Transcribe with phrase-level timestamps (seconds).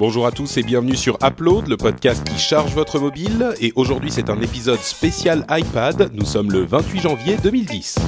[0.00, 3.54] Bonjour à tous et bienvenue sur Upload, le podcast qui charge votre mobile.
[3.60, 6.10] Et aujourd'hui, c'est un épisode spécial iPad.
[6.14, 7.98] Nous sommes le 28 janvier 2010.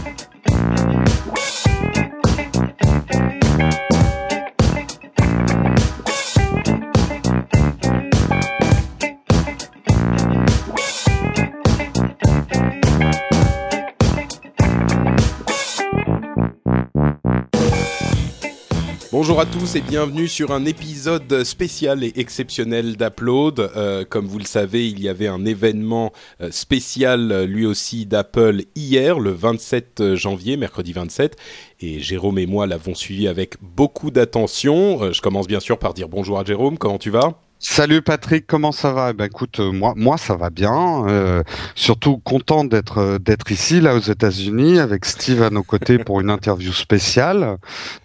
[19.23, 23.61] Bonjour à tous et bienvenue sur un épisode spécial et exceptionnel d'Upload.
[23.61, 28.05] Euh, comme vous le savez, il y avait un événement euh, spécial euh, lui aussi
[28.05, 31.37] d'Apple hier, le 27 janvier, mercredi 27.
[31.83, 35.13] Et Jérôme et moi l'avons suivi avec beaucoup d'attention.
[35.13, 37.41] je commence bien sûr par dire bonjour à Jérôme, comment tu vas?
[37.65, 39.11] Salut Patrick, comment ça va?
[39.11, 41.07] Eh Ben écoute, euh, moi, moi ça va bien.
[41.07, 41.45] Euh,
[41.77, 46.21] surtout content d'être euh, d'être ici, là aux États-Unis, avec Steve à nos côtés pour
[46.21, 47.59] une interview spéciale.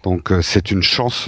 [0.04, 1.28] Donc c'est une chance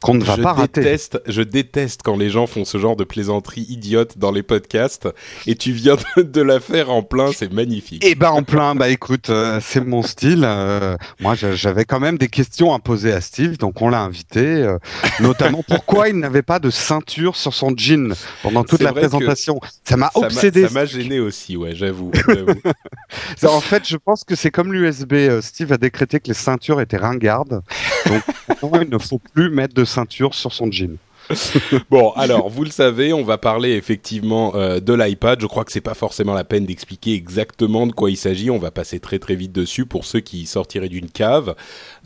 [0.00, 0.96] qu'on ne va pas rater.
[1.26, 5.08] Je déteste quand les gens font ce genre de plaisanterie idiote dans les podcasts.
[5.48, 8.04] Et tu viens de, la faire en plein, c'est magnifique.
[8.06, 10.48] Eh ben en plein, bah écoute, c'est mon style.
[11.18, 14.64] moi, j'avais quand même des questions à poser à Steve, donc on l'a invité,
[15.18, 19.60] notamment pourquoi il n'avait pas de ceinture sur son jean pendant toute la présentation.
[19.84, 20.66] Ça m'a obsédé.
[20.66, 22.10] Ça m'a gêné aussi, ouais, j'avoue.
[23.44, 25.12] en fait, je pense que c'est comme l'USB.
[25.12, 27.62] Euh, Steve a décrété que les ceintures étaient ringardes.
[28.06, 28.22] Donc,
[28.82, 30.98] il ne faut plus mettre de ceinture sur son jean.
[31.90, 35.40] bon, alors, vous le savez, on va parler effectivement euh, de l'iPad.
[35.40, 38.50] Je crois que c'est pas forcément la peine d'expliquer exactement de quoi il s'agit.
[38.50, 41.54] On va passer très très vite dessus pour ceux qui sortiraient d'une cave.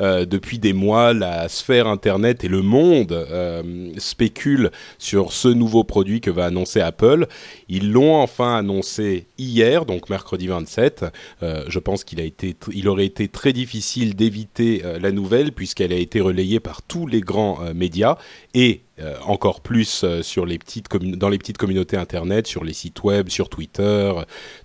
[0.00, 5.84] Euh, depuis des mois, la sphère Internet et le monde euh, spéculent sur ce nouveau
[5.84, 7.26] produit que va annoncer Apple.
[7.68, 11.04] Ils l'ont enfin annoncé hier, donc mercredi 27.
[11.42, 15.96] je pense qu'il a été, il aurait été très difficile d'éviter la nouvelle puisqu'elle a
[15.96, 18.16] été relayée par tous les grands médias
[18.54, 22.72] et euh, encore plus euh, sur les petites dans les petites communautés internet, sur les
[22.72, 24.12] sites web, sur Twitter.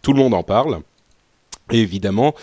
[0.01, 0.79] Tout le monde en parle.
[1.71, 2.33] Évidemment,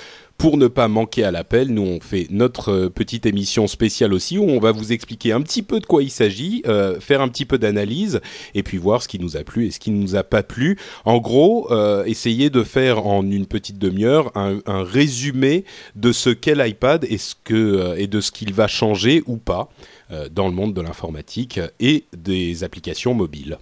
[0.41, 4.39] pour ne pas manquer à l'appel, nous on fait notre euh, petite émission spéciale aussi
[4.39, 6.63] où on va vous expliquer un petit peu de quoi il s'agit,
[7.01, 8.23] faire un petit peu d'analyse
[8.55, 10.43] et puis voir ce qui nous a plu et ce qui ne nous a pas
[10.43, 10.79] plu.
[11.05, 11.71] En gros,
[12.07, 18.21] essayer de faire en une petite demi-heure un, résumé de ce qu'est l'iPad et, de
[18.21, 19.69] ce qu'il va changer ou pas.
[20.13, 23.59] Euh, dans le monde de l'informatique et des applications mobiles.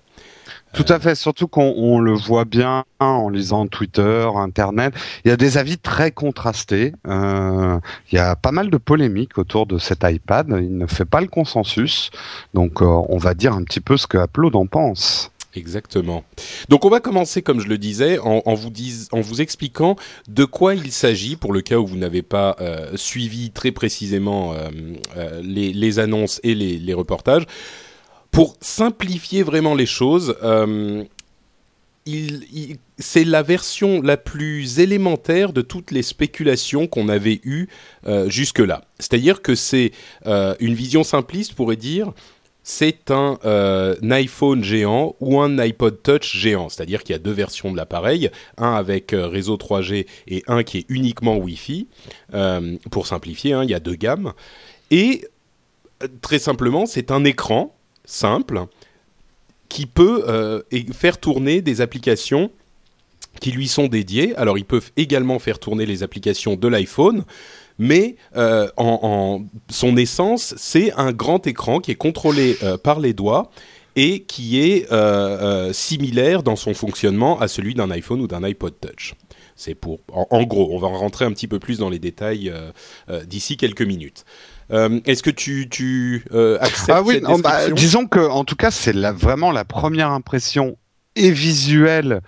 [0.74, 4.94] Tout à fait, surtout qu'on le voit bien en lisant Twitter, Internet.
[5.24, 6.92] Il y a des avis très contrastés.
[7.06, 7.78] Euh,
[8.12, 10.46] il y a pas mal de polémiques autour de cet iPad.
[10.60, 12.10] Il ne fait pas le consensus.
[12.54, 15.30] Donc, euh, on va dire un petit peu ce que Upload en pense.
[15.54, 16.22] Exactement.
[16.68, 18.70] Donc on va commencer, comme je le disais, en, vous,
[19.12, 19.96] en vous expliquant
[20.28, 24.54] de quoi il s'agit, pour le cas où vous n'avez pas euh, suivi très précisément
[25.42, 27.46] les, annonces et les, reportages.
[28.30, 30.36] Pour simplifier vraiment les choses,
[32.98, 37.68] c'est la version la plus élémentaire de toutes les spéculations qu'on avait eues
[38.26, 38.84] jusque-là.
[38.98, 39.92] C'est-à-dire que c'est
[40.24, 42.12] une vision simpliste pourrait dire
[42.68, 46.68] c'est un, euh, iPhone géant ou un iPod Touch géant.
[46.68, 50.62] C'est-à-dire qu'il y a deux versions de l'appareil, un avec euh, réseau 3G et un
[50.62, 51.88] qui est uniquement Wi-Fi.
[52.34, 54.34] Euh, pour simplifier, hein, il y a deux gammes.
[54.90, 55.26] Et
[56.20, 57.74] très simplement, c'est un écran
[58.08, 58.64] simple
[59.68, 62.50] qui peut faire tourner des applications
[63.40, 64.34] qui lui sont dédiées.
[64.36, 67.24] Alors, ils peuvent également faire tourner les applications de l'iPhone,
[67.78, 73.12] mais euh, en, son essence, c'est un grand écran qui est contrôlé euh, par les
[73.12, 73.50] doigts
[73.96, 78.74] et qui est euh, similaire dans son fonctionnement à celui d'un iPhone ou d'un iPod
[78.80, 79.14] Touch.
[79.56, 82.52] C'est pour, en, gros, on va rentrer un petit peu plus dans les détails
[83.26, 84.24] d'ici quelques minutes.
[84.70, 86.24] Est-ce que tu, tu
[86.60, 90.76] acceptes ah oui, cette bah, Disons que, en tout cas, c'est vraiment la première impression
[91.16, 92.20] et visuelle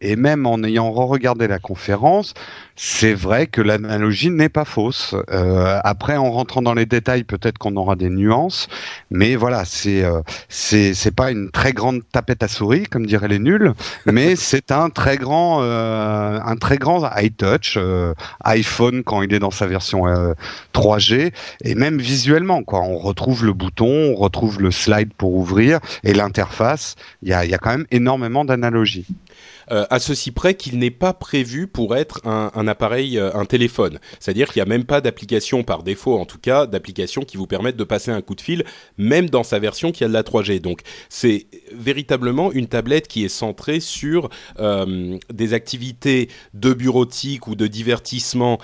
[0.00, 2.34] et même en ayant re-regardé la conférence,
[2.76, 5.14] c'est vrai que l'analogie n'est pas fausse.
[5.30, 8.68] Euh, après, en rentrant dans les détails, peut-être qu'on aura des nuances,
[9.10, 10.20] mais voilà, c'est euh,
[10.50, 13.72] c'est c'est pas une très grande tapette à souris, comme diraient les nuls,
[14.06, 18.12] mais c'est un très grand euh, un très grand iTouch, euh,
[18.44, 20.04] iPhone quand il est dans sa version
[20.74, 21.30] 3G, euh,
[21.64, 22.80] et même visuellement, quoi.
[22.82, 26.96] On retrouve le bouton, on retrouve le slide pour ouvrir et l'interface.
[27.22, 29.06] Il y a il y a quand même énormément d'analogies.
[29.72, 33.98] Euh, à ceci près qu'il n'est pas prévu pour être un, appareil, euh, un téléphone.
[34.20, 37.46] C'est-à-dire qu'il n'y a même pas d'application, par défaut en tout cas, d'application qui vous
[37.46, 38.64] permettent de passer un coup de fil,
[38.96, 40.60] même dans sa version qui a de la 3G.
[40.60, 44.28] Donc c'est véritablement une tablette qui est centrée sur
[44.58, 48.58] euh, des activités de bureautique ou de divertissement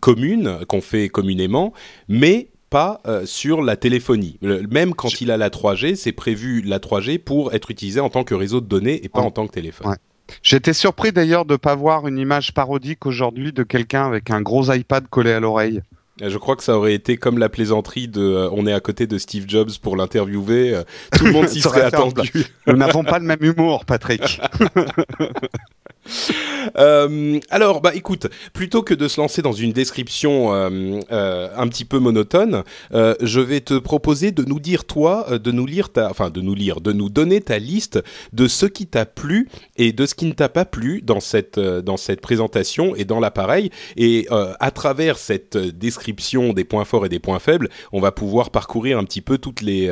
[0.00, 1.72] communes qu'on fait communément,
[2.08, 4.38] mais pas sur la téléphonie.
[4.70, 8.22] même quand il a la 3G, c'est prévu la 3G pour être utilisé en tant
[8.22, 9.96] que réseau de données et pas en tant que téléphone.
[10.42, 14.42] J'étais surpris d'ailleurs de ne pas voir une image parodique aujourd'hui de quelqu'un avec un
[14.42, 15.80] gros iPad collé à l'oreille.
[16.20, 19.06] Je crois que ça aurait été comme la plaisanterie de euh, on est à côté
[19.06, 20.74] de Steve Jobs pour l'interviewer.
[20.74, 20.82] Euh,
[21.12, 22.46] tout le monde s'y serait attendu.
[22.66, 24.40] Nous n'avons pas le même humour, Patrick.
[26.76, 31.68] Euh, alors, bah écoute, plutôt que de se lancer dans une description euh, euh, un
[31.68, 36.10] petit peu monotone, je vais te proposer de nous dire toi, de nous lire ta,
[36.10, 39.92] enfin de nous lire, de nous donner ta liste de ce qui t'a plu et
[39.92, 43.70] de ce qui ne t'a pas plu dans cette dans cette présentation et dans l'appareil.
[43.96, 48.50] Et à travers cette description des points forts et des points faibles, on va pouvoir
[48.50, 49.90] parcourir un petit peu toutes les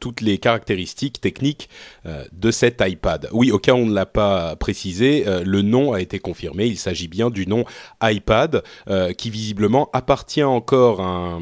[0.00, 1.68] toutes les caractéristiques techniques
[2.04, 3.28] de cet iPad.
[3.32, 6.66] Oui, au cas où on ne l'a pas précisé le nom a été confirmé.
[6.66, 7.64] Il s'agit bien du nom
[8.02, 11.38] iPad, euh, qui visiblement appartient encore à,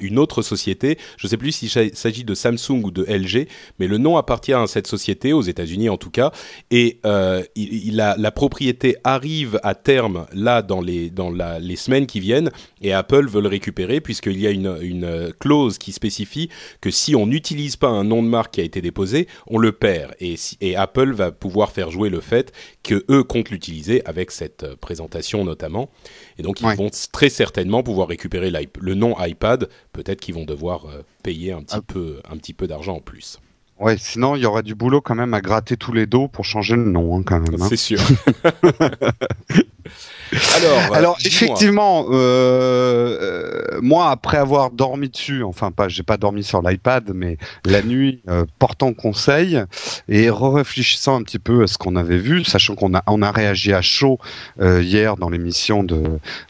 [0.00, 0.98] une autre société.
[1.16, 3.48] Je ne sais plus s'il s'agit de Samsung ou de LG,
[3.78, 6.32] mais le nom appartient à cette société, aux États-Unis en tout cas.
[6.70, 12.06] Et euh, il, a, la propriété arrive à terme là dans les dans les semaines
[12.06, 12.50] qui viennent,
[12.80, 16.48] et Apple veut le récupérer puisqu'il y a une, une clause qui spécifie
[16.80, 19.72] que si on n'utilise pas un nom de marque qui a été déposé, on le
[19.72, 20.14] perd.
[20.20, 22.52] Et, et Apple va pouvoir faire jouer le fait
[22.82, 25.90] que eux compte l'utiliser avec cette euh, présentation notamment.
[26.38, 29.68] Et donc ils vont très certainement pouvoir récupérer le nom iPad.
[29.92, 31.82] Peut-être qu'ils vont devoir euh, payer un petit ah.
[31.82, 33.38] peu, un petit peu d'argent en plus.
[33.80, 36.44] Ouais, sinon il y aura du boulot quand même à gratter tous les dos pour
[36.44, 37.60] changer le nom, hein, quand même.
[37.60, 37.66] Hein.
[37.68, 38.00] C'est sûr.
[40.56, 43.18] Alors, alors effectivement, euh,
[43.74, 47.82] euh, moi après avoir dormi dessus, enfin pas, j'ai pas dormi sur l'iPad, mais la
[47.82, 49.62] nuit, euh, portant conseil
[50.08, 53.30] et réfléchissant un petit peu à ce qu'on avait vu, sachant qu'on a on a
[53.30, 54.18] réagi à chaud
[54.60, 56.02] euh, hier dans l'émission de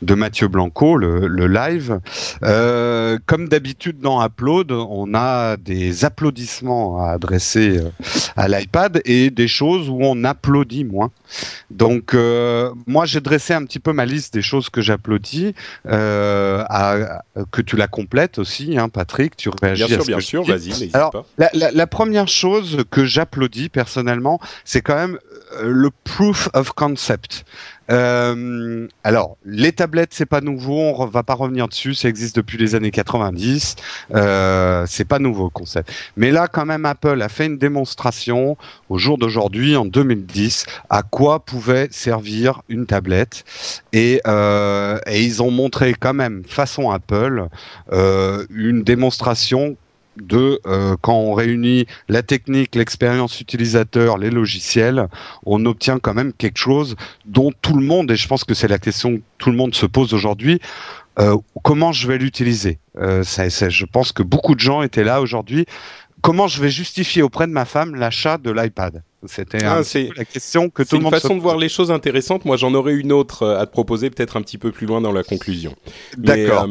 [0.03, 2.01] de Mathieu Blanco, le, le live.
[2.43, 7.81] Euh, comme d'habitude dans Upload, on a des applaudissements à adresser
[8.37, 11.11] à l'iPad et des choses où on applaudit moins.
[11.71, 12.15] Donc
[12.87, 15.55] moi j'ai dressé un petit peu ma liste des choses que j'applaudis,
[15.87, 19.37] euh, à, que tu la complètes aussi, hein, Patrick.
[19.37, 20.91] Tu réagis bien sûr, bien sûr, vas-y.
[20.93, 25.19] Alors, La, la, la, première chose que j'applaudis personnellement, c'est quand même
[25.61, 27.45] euh, le proof of concept.
[27.91, 32.59] Euh, alors, les tablettes, c'est pas nouveau, on va pas revenir dessus, ça existe depuis
[32.59, 33.77] les années 90,
[34.15, 35.91] euh, c'est pas nouveau le concept.
[36.17, 38.57] Mais là, quand même, Apple a fait une démonstration
[38.89, 43.45] au jour d'aujourd'hui, en 2010, à quoi pouvait servir une tablette,
[43.93, 47.49] et, euh, et ils ont montré quand même, façon Apple,
[47.93, 49.77] euh, une démonstration
[50.17, 55.09] de euh, quand on réunit la technique, l'expérience utilisateur, les logiciels,
[55.47, 58.69] on obtient quand même quelque chose dont tout le monde, et je pense que c'est
[58.69, 60.61] la question que tout le monde se pose aujourd'hui,
[61.19, 62.79] euh, comment je vais l'utiliser?
[62.97, 65.67] Euh, Je pense que beaucoup de gens étaient là aujourd'hui.
[66.23, 69.03] Comment je vais justifier auprès de ma femme l'achat de l'iPad?
[69.27, 69.83] C'était ah,
[70.17, 71.13] la question que tout le monde.
[71.13, 72.45] C'est une façon de voir les choses intéressantes.
[72.45, 75.13] Moi, j'en aurais une autre à te proposer, peut-être un petit peu plus loin dans
[75.13, 75.75] la conclusion.
[76.17, 76.69] D'accord.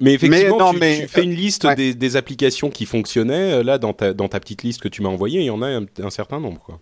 [0.00, 3.52] Mais effectivement, tu, fais une liste des, applications qui fonctionnaient.
[3.54, 5.62] Euh, là, dans ta, dans ta petite liste que tu m'as envoyée, il y en
[5.62, 6.60] a un, certain nombre.
[6.60, 6.80] Quoi.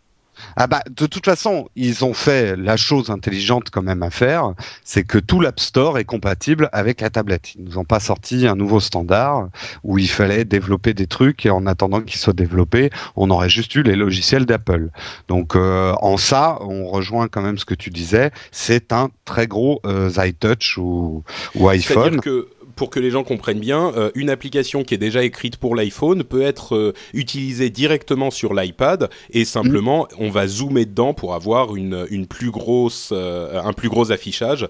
[0.56, 4.55] Ah bah de toute façon, ils ont fait la chose intelligente quand même à faire,
[4.82, 7.55] c'est que tout l'App Store est compatible avec la tablette.
[7.55, 9.49] Ils nous ont pas sorti un nouveau standard
[9.85, 13.75] où il fallait développer des trucs et en attendant qu'ils soient développés, on aurait juste
[13.75, 14.88] eu les logiciels d'Apple.
[15.28, 19.47] Donc euh, en ça, on rejoint quand même ce que tu disais, c'est un très
[19.47, 21.23] gros euh, iTouch ou,
[21.54, 22.21] ou iPhone
[22.83, 26.25] pour que les gens comprennent bien, euh, une application qui est déjà écrite pour l'iPhone
[26.25, 31.77] peut être euh, utilisée directement sur l'iPad et simplement on va zoomer dedans pour avoir
[31.77, 34.69] une, plus grosse, euh, un plus gros affichage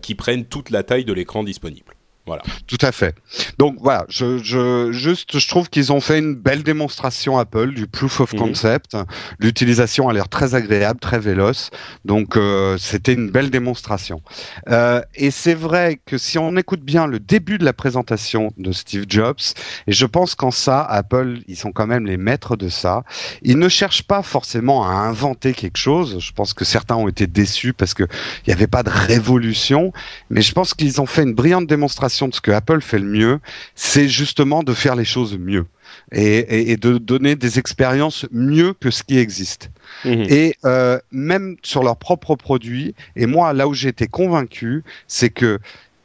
[0.00, 1.99] qui prenne toute la taille de l'écran disponible.
[2.30, 2.44] Voilà.
[2.68, 3.16] Tout à fait.
[3.58, 7.88] Donc voilà, je, je juste je trouve qu'ils ont fait une belle démonstration Apple du
[7.88, 8.38] proof of mhm.
[8.38, 8.96] concept.
[9.40, 11.70] L'utilisation a l'air très agréable, très véloce.
[12.04, 14.22] Donc euh, c'était une belle démonstration.
[14.68, 18.70] Euh, et c'est vrai que si on écoute bien le début de la présentation de
[18.70, 19.40] Steve Jobs,
[19.88, 23.02] et je pense qu'en ça Apple ils sont quand même les maîtres de ça.
[23.42, 26.20] Ils ne cherchent pas forcément à inventer quelque chose.
[26.20, 29.92] Je pense que certains ont été déçus parce que il n'y avait pas de révolution,
[30.28, 33.06] mais je pense qu'ils ont fait une brillante démonstration de ce que Apple fait le
[33.06, 33.40] mieux,
[33.74, 35.66] c'est justement de faire les choses mieux.
[36.12, 39.70] Et, de donner des expériences mieux que ce qui existe.
[40.04, 40.26] Mhm.
[40.28, 45.30] Et euh, même sur leurs propres produits, et moi là où j'ai été convaincu, c'est
[45.30, 45.58] que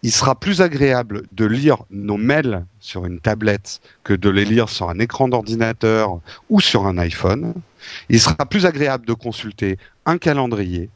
[0.05, 4.69] il sera plus agréable de lire nos mails sur une tablette que de les lire
[4.69, 6.19] sur un écran d'ordinateur
[6.49, 7.55] ou sur un iPhone.
[8.09, 10.91] Il sera plus agréable de consulter un calendrier,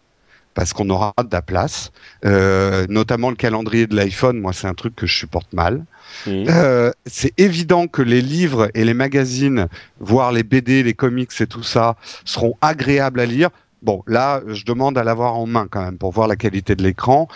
[0.53, 1.91] parce qu'on aura de la place,
[2.25, 4.39] euh, notamment le calendrier de l'iPhone.
[4.39, 5.85] Moi, c'est un truc que je supporte mal.
[6.27, 6.45] Mhm.
[6.49, 9.67] Euh, c'est évident que les livres et les magazines,
[9.99, 13.49] voire les BD, les comics et tout ça, seront agréables à lire.
[13.83, 16.83] Bon, là, je demande à l'avoir en main quand même pour voir la qualité de
[16.83, 17.27] l'écran.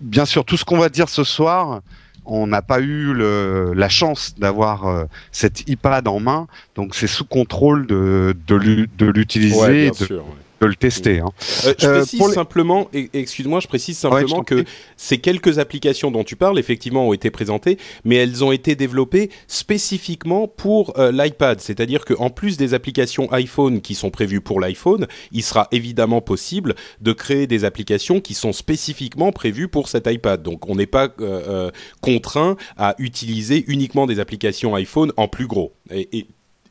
[0.00, 1.80] Bien sûr, tout ce qu'on va dire ce soir,
[2.26, 7.06] on n'a pas eu le, la chance d'avoir euh, cet iPad en main, donc c'est
[7.08, 9.90] sous contrôle de, de l'u- de l'utiliser, Ouais,
[10.60, 11.20] de, le tester.
[11.20, 11.30] hein.
[11.66, 14.64] Euh, je Euh, précise les- simplement, excuse-moi, je précise Ouais, je simplement que
[14.96, 19.30] ces quelques applications dont tu parles, effectivement, ont été présentées, mais elles ont été développées
[19.48, 21.60] spécifiquement pour euh, l'iPad.
[21.60, 26.74] C'est-à-dire qu'en plus des applications iPhone qui sont prévues pour l'iPhone, il sera évidemment possible
[27.00, 30.42] de créer des applications qui sont spécifiquement prévues pour cet iPad.
[30.42, 35.72] Donc, on n'est pas euh, contraint à utiliser uniquement des applications iPhone en plus gros.
[35.90, 36.26] Et, et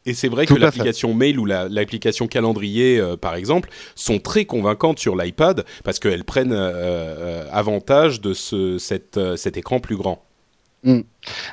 [0.10, 4.20] et c'est vrai Tout que l'application Mail ou la- l'application calendrier, euh, par exemple, sont
[4.20, 9.80] très convaincantes sur l'iPad parce qu'elles prennent euh, euh, avantage de ce, cette, cet écran
[9.80, 10.24] plus grand.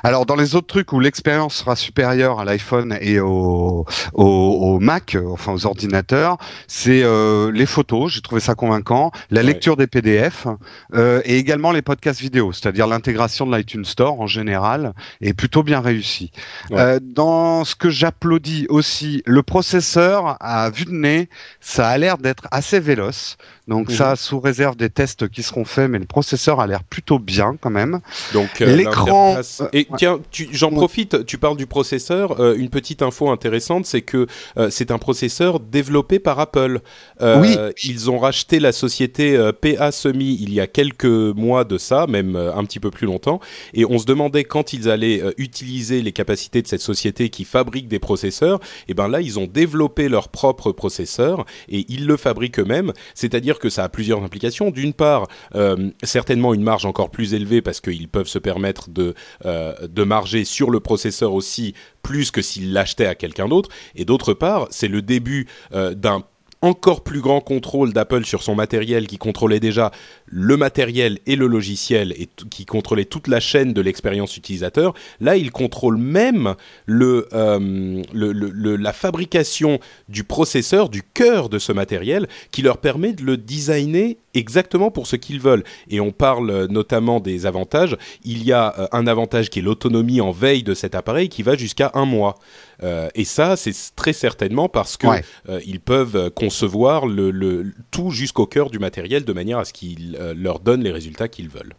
[0.03, 4.79] Alors dans les autres trucs où l'expérience sera supérieure à l'iPhone et au, au, au
[4.79, 9.47] Mac, enfin aux ordinateurs, c'est euh, les photos, j'ai trouvé ça convaincant, la Ouais.
[9.47, 10.47] lecture des PDF
[10.93, 15.63] euh, et également les podcasts vidéo, c'est-à-dire l'intégration de l'iTunes Store en général est plutôt
[15.63, 16.31] bien réussie.
[16.69, 16.77] Ouais.
[16.79, 21.29] Euh, dans ce que j'applaudis aussi, le processeur à vue de nez,
[21.61, 23.37] ça a l'air d'être assez véloce.
[23.67, 23.95] Donc Mhm.
[23.95, 27.55] ça sous réserve des tests qui seront faits, mais le processeur a l'air plutôt bien
[27.59, 27.99] quand même.
[28.33, 29.37] Donc L'écran,
[29.73, 29.97] Et ouais.
[29.97, 30.19] tiens,
[30.51, 30.75] j'en Ouais.
[30.75, 31.25] profite.
[31.25, 32.39] Tu parles du processeur.
[32.39, 36.81] euh, une petite info intéressante, c'est que euh, c'est un processeur développé par Apple.
[37.21, 37.55] Euh, Oui.
[37.83, 42.07] Ils ont racheté la société euh, PA Semi il y a quelques mois de ça,
[42.07, 43.39] même euh, un petit peu plus longtemps.
[43.73, 47.43] Et on se demandait quand ils allaient euh, utiliser les capacités de cette société qui
[47.45, 48.59] fabrique des processeurs.
[48.87, 52.91] Et ben là, ils ont développé leur propre processeur et ils le fabriquent eux-mêmes.
[53.15, 54.71] C'est-à-dire que ça a plusieurs implications.
[54.71, 59.13] D'une part, euh, certainement une marge encore plus élevée parce qu'ils peuvent se permettre de
[59.45, 63.69] euh, de marger sur le processeur aussi plus que s'ils l'achetaient à quelqu'un d'autre.
[63.95, 66.23] Et d'autre part, c'est le début euh, d'un
[66.61, 69.91] encore plus grand contrôle d'Apple sur son matériel qui contrôlait déjà
[70.29, 74.93] le matériel et le logiciel et qui contrôlait toute la chaîne de l'expérience utilisateur.
[75.21, 76.55] Là, il contrôle même
[76.85, 79.79] le, euh, le- la fabrication
[80.09, 85.07] du processeur, du cœur de ce matériel, qui leur permet de le designer exactement pour
[85.07, 85.63] ce qu'ils veulent.
[85.89, 87.97] Et on parle euh, notamment des avantages.
[88.23, 91.41] Il y a euh, un avantage qui est l'autonomie en veille de cet appareil qui
[91.41, 92.37] va jusqu'à un mois.
[92.83, 95.23] Euh, et ça, c'est très certainement parce que Ouais.
[95.49, 99.73] euh, ils peuvent concevoir le, le- tout jusqu'au cœur du matériel de manière à ce
[99.73, 101.73] qu'il euh, leur donne les résultats qu'ils veulent.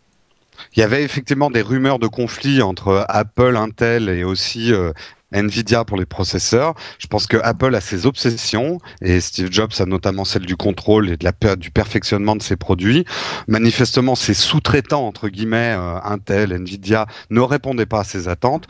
[0.74, 4.92] Il y avait effectivement des rumeurs de conflit entre Apple, Intel et aussi euh,
[5.32, 6.74] Nvidia pour les processeurs.
[6.98, 11.10] Je pense que Apple a ses obsessions et Steve Jobs a notamment celle du contrôle
[11.10, 13.04] et de la du perfectionnement de ses produits.
[13.46, 18.66] Manifestement, ses sous-traitants entre guillemets euh, Intel, Nvidia ne répondaient pas à ses attentes.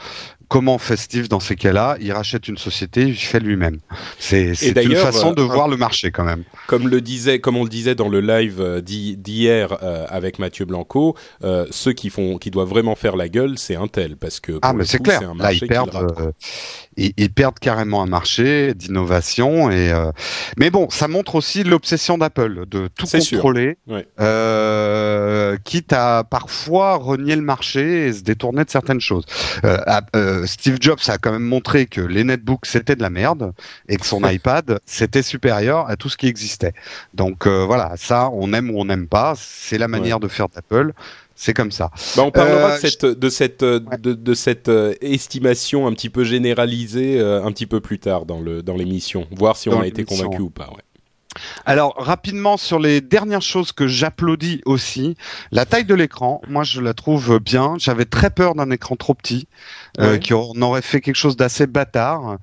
[0.49, 3.79] Comment Steve dans ces cas-là Il rachète une société, il fait lui-même.
[4.19, 4.53] C'est
[4.83, 6.45] une façon de euh, voir le marché quand même.
[6.67, 10.39] Comme le disait, comme on le disait dans le live euh, d'hi- d'hier euh, avec
[10.39, 14.41] Mathieu Blanco, euh, ceux qui font, qui doivent vraiment faire la gueule, c'est Intel parce
[14.41, 15.23] que Ah, mais c'est clair.
[15.23, 16.21] un Là, marché ils perdent, ratent.
[16.21, 16.33] euh,
[16.99, 19.71] ils, ils perdent carrément un marché d'innovation.
[19.71, 20.11] Et euh,
[20.57, 23.79] mais bon, ça montre aussi l'obsession d'Apple de tout contrôler,
[24.21, 29.25] euh, quitte à parfois renier le marché et se détourner de certaines choses.
[29.65, 29.79] Euh,
[30.17, 33.53] euh, Steve Jobs a quand même montré que les netbooks c'était de la merde
[33.89, 36.73] et que son iPad c'était supérieur à tout ce qui existait.
[37.15, 39.35] Donc euh, voilà, ça, on aime ou on n'aime pas.
[39.37, 40.93] C'est la manière de faire d'Apple.
[41.41, 41.91] C'est comme ça.
[42.17, 43.97] Bah, on parlera Euh, de cette, de cette, euh, Ouais.
[43.97, 48.27] de, de cette euh, estimation un petit peu généralisée euh, un petit peu plus tard
[48.27, 50.69] dans le dans l'émission, voir si Dans on a été convaincu ou pas.
[50.71, 50.83] Ouais.
[51.67, 55.17] Alors rapidement sur les dernières choses que j'applaudis aussi,
[55.53, 57.75] la taille de l'écran, moi je la trouve bien.
[57.79, 59.47] J'avais très peur d'un écran trop petit,
[60.01, 60.19] euh, Ouais.
[60.19, 62.37] qui aurait fait quelque chose d'assez bâtard.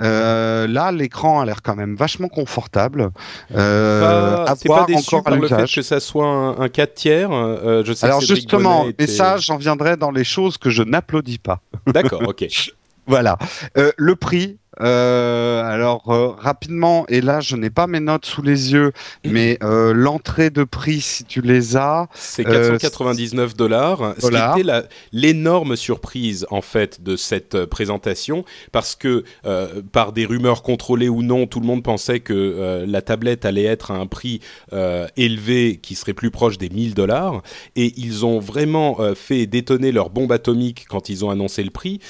[0.00, 3.10] Euh, là, l'écran a l'air quand même vachement confortable.
[3.54, 7.30] Euh, à pas déçu encore par le fait que ça soit un, un 4 tiers
[7.32, 10.70] euh, Je sais Alors que justement, mais était- ça, j'en viendrai dans les choses que
[10.70, 11.60] je n'applaudis pas.
[11.86, 12.46] D'accord, ok.
[13.10, 13.38] Voilà.
[13.78, 14.58] Euh, le prix.
[14.80, 18.92] Euh, alors euh, rapidement, et là je n'ai pas mes notes sous les yeux,
[19.24, 24.60] mais euh, l'entrée de prix, si tu les as, C'est Euh, 499 dollars, ce qui
[24.60, 29.24] était l'énorme surprise en fait de cette présentation, parce que
[29.92, 33.90] par des rumeurs contrôlées ou non, tout le monde pensait que la tablette allait être
[33.90, 34.40] à un prix
[35.16, 37.42] élevé, qui serait plus proche des 1000 dollars,
[37.76, 42.00] et ils ont vraiment fait détonner leur bombe atomique quand ils ont annoncé le prix.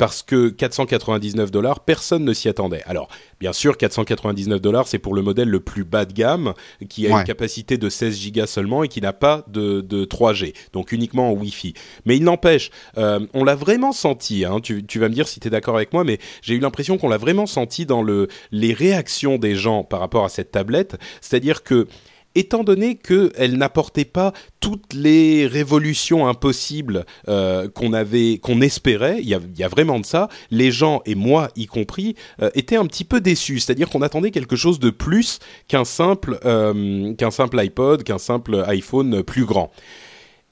[0.00, 2.82] Parce que 499 dollars, personne ne s'y attendait.
[2.86, 6.54] Alors, bien sûr, 499 dollars, c'est pour le modèle le plus bas de gamme,
[6.88, 10.92] qui a une capacité de 16 gigas seulement et qui n'a pas de, 3G, donc
[10.92, 11.74] uniquement en Wi-Fi.
[12.06, 14.46] Mais il n'empêche, euh, on l'a vraiment senti.
[14.46, 16.96] Hein, tu, vas me dire si tu es d'accord avec moi, mais j'ai eu l'impression
[16.96, 20.96] qu'on l'a vraiment senti dans le les réactions des gens par rapport à cette tablette,
[21.20, 21.88] c'est-à-dire que
[22.34, 29.28] étant donné qu'elle n'apportait pas toutes les révolutions impossibles euh, qu'on avait, qu'on espérait, il
[29.28, 30.28] y, a, vraiment de ça.
[30.50, 34.30] Les gens et moi y compris euh, étaient un petit peu déçus, c'est-à-dire qu'on attendait
[34.30, 39.72] quelque chose de plus qu'un simple euh, qu'un simple iPod, qu'un simple iPhone plus grand.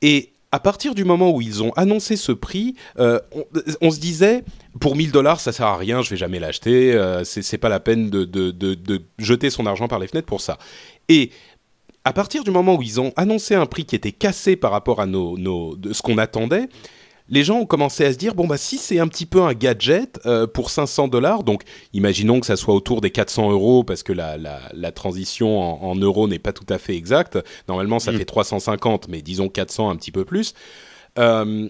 [0.02, 4.44] Et à partir du moment où ils ont annoncé ce prix, on, se disait
[4.80, 8.08] pour 1000 dollars ça sert à rien, je vais jamais l'acheter, c'est pas la peine
[8.08, 10.56] de, de, de, jeter son argent par les fenêtres pour ça.
[11.10, 11.30] Et
[12.08, 14.98] à partir du moment où ils ont annoncé un prix qui était cassé par rapport
[15.02, 16.70] à nos, ce qu'on attendait,
[17.28, 19.52] les gens ont commencé à se dire bon bah si c'est un petit peu un
[19.52, 24.02] gadget euh, pour 500 dollars, donc imaginons que ça soit autour des 400 euros parce
[24.02, 27.38] que la, la, transition en, euros n'est pas tout à fait exacte.
[27.68, 28.16] Normalement ça mm.
[28.16, 30.54] fait 350, mais disons 400 un petit peu plus.
[31.18, 31.68] Euh,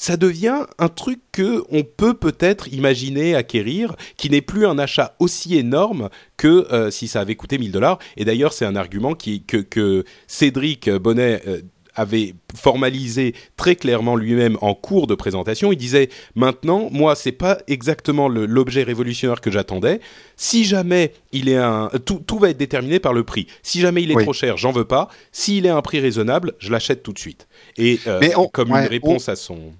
[0.00, 5.14] ça devient un truc que on peut peut-être imaginer acquérir, qui n'est plus un achat
[5.18, 7.98] aussi énorme que euh, si ça avait coûté 1000 dollars.
[8.16, 11.60] Et d'ailleurs, c'est un argument qui, que, que Cédric Bonnet euh,
[11.94, 15.70] avait formalisé très clairement lui-même en cours de présentation.
[15.70, 20.00] Il disait maintenant, moi, c'est pas exactement l'objet révolutionnaire que j'attendais.
[20.34, 23.48] Si jamais il est un, tout, tout, va être déterminé par le prix.
[23.62, 25.08] Si jamais il est trop cher, j'en veux pas.
[25.30, 27.48] S'il est un prix raisonnable, je l'achète tout de suite.
[27.76, 29.74] Et euh, comme une réponse à son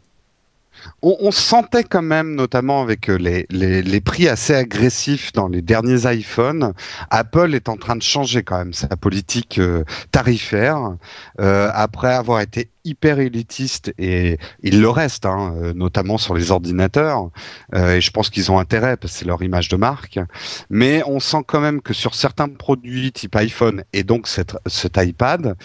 [1.02, 3.46] on, sentait quand même, notamment avec euh, les,
[3.82, 6.72] les, prix assez agressifs dans les derniers iPhones,
[7.10, 10.96] Apple est en train de changer quand même sa politique euh, tarifaire
[11.40, 16.50] euh, après avoir été hyper élitiste et il le reste, hein, euh, notamment sur les
[16.50, 17.30] ordinateurs.
[17.74, 20.18] Euh, et je pense qu'ils ont intérêt parce que c'est leur image de marque.
[20.70, 24.96] Mais on sent quand même que sur certains produits type iPhone et donc cette, cet
[24.96, 25.56] iPad,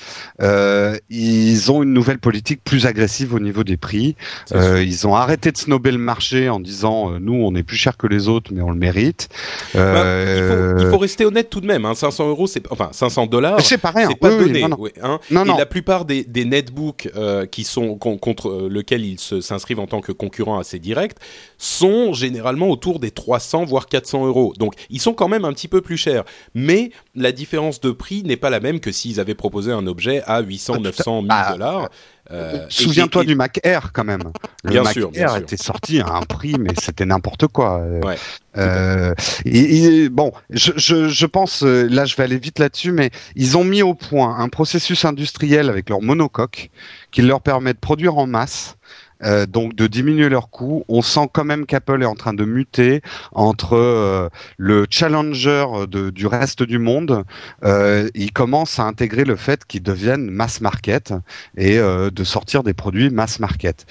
[0.41, 4.15] euh, ils ont une nouvelle politique plus agressive au niveau des prix.
[4.53, 7.97] Euh, ils ont arrêté de snober le marché en disant nous on est plus cher
[7.97, 9.29] que les autres mais on le mérite.
[9.73, 11.85] Bah, il, faut, il, faut, rester honnête tout de même.
[11.85, 13.61] Hein, 500 euros, c'est enfin 500 dollars.
[13.61, 14.09] C'est pas rien.
[14.09, 14.61] C'est pas donné.
[14.61, 14.87] non, non.
[15.01, 15.19] Hein.
[15.31, 19.79] non, et la plupart des, des netbooks euh, qui sont contre euh, lequel ils s'inscrivent
[19.79, 21.17] en tant que concurrents assez directs
[21.57, 24.53] sont généralement autour des 300 voire 400 euros.
[24.57, 28.23] Donc ils sont quand même un petit peu plus chers, mais la différence de prix
[28.23, 31.89] n'est pas la même que s'ils avaient proposé un objet à 800, 900, 1000 dollars.
[32.31, 34.31] Euh, Souviens-toi du Mac Air quand même.
[34.63, 37.79] Le bien Mac sûr, Air était sorti à un prix, mais c'était n'importe quoi.
[38.03, 38.17] Ouais,
[38.57, 39.13] euh,
[39.45, 43.57] et, bon, je, je, je, pense, euh, là je vais aller vite là-dessus, mais ils
[43.57, 46.69] ont mis au point un processus industriel avec leur monocoque
[47.11, 48.77] qui leur permet de produire en masse
[49.23, 50.83] euh, donc de diminuer leurs coûts.
[50.87, 53.01] On sent quand même qu'Apple est en train de muter
[53.31, 57.23] entre euh, le challenger de, du reste du monde.
[57.63, 61.13] Euh, il commence à intégrer le fait qu'ils deviennent mass market
[61.57, 63.85] et euh, de sortir des produits mass market,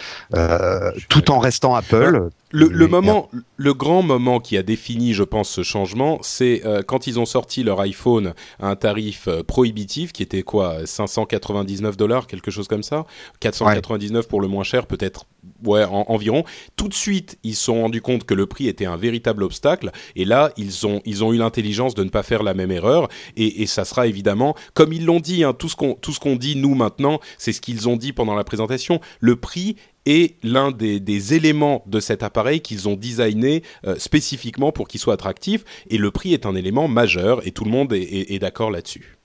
[1.09, 2.31] tout en restant Apple.
[2.55, 6.83] Le, le moment, le grand moment qui a défini, je pense, ce changement, c'est euh,
[6.87, 11.97] quand ils ont sorti leur iPhone à un tarif euh, prohibitif, qui était quoi, 599
[11.97, 13.07] dollars, quelque chose comme ça,
[13.41, 15.27] 499 pour le moins cher, peut-être,
[15.65, 16.45] ouais, environ.
[16.77, 19.91] Tout de suite, ils se sont rendus compte que le prix était un véritable obstacle,
[20.15, 23.09] et là, ils ont, ils ont eu l'intelligence de ne pas faire la même erreur,
[23.37, 26.21] et, et ça sera évidemment, comme ils l'ont dit, hein, tout ce qu'on, tout ce
[26.21, 29.01] qu'on dit nous maintenant, c'est ce qu'ils ont dit pendant la présentation.
[29.19, 29.75] Le prix
[30.07, 35.15] est l'un des, éléments de cet appareil qu'ils ont designé euh, spécifiquement pour qu'il soit
[35.15, 35.65] attractif.
[35.89, 39.17] Et le prix est un élément majeur et tout le monde est, d'accord là-dessus.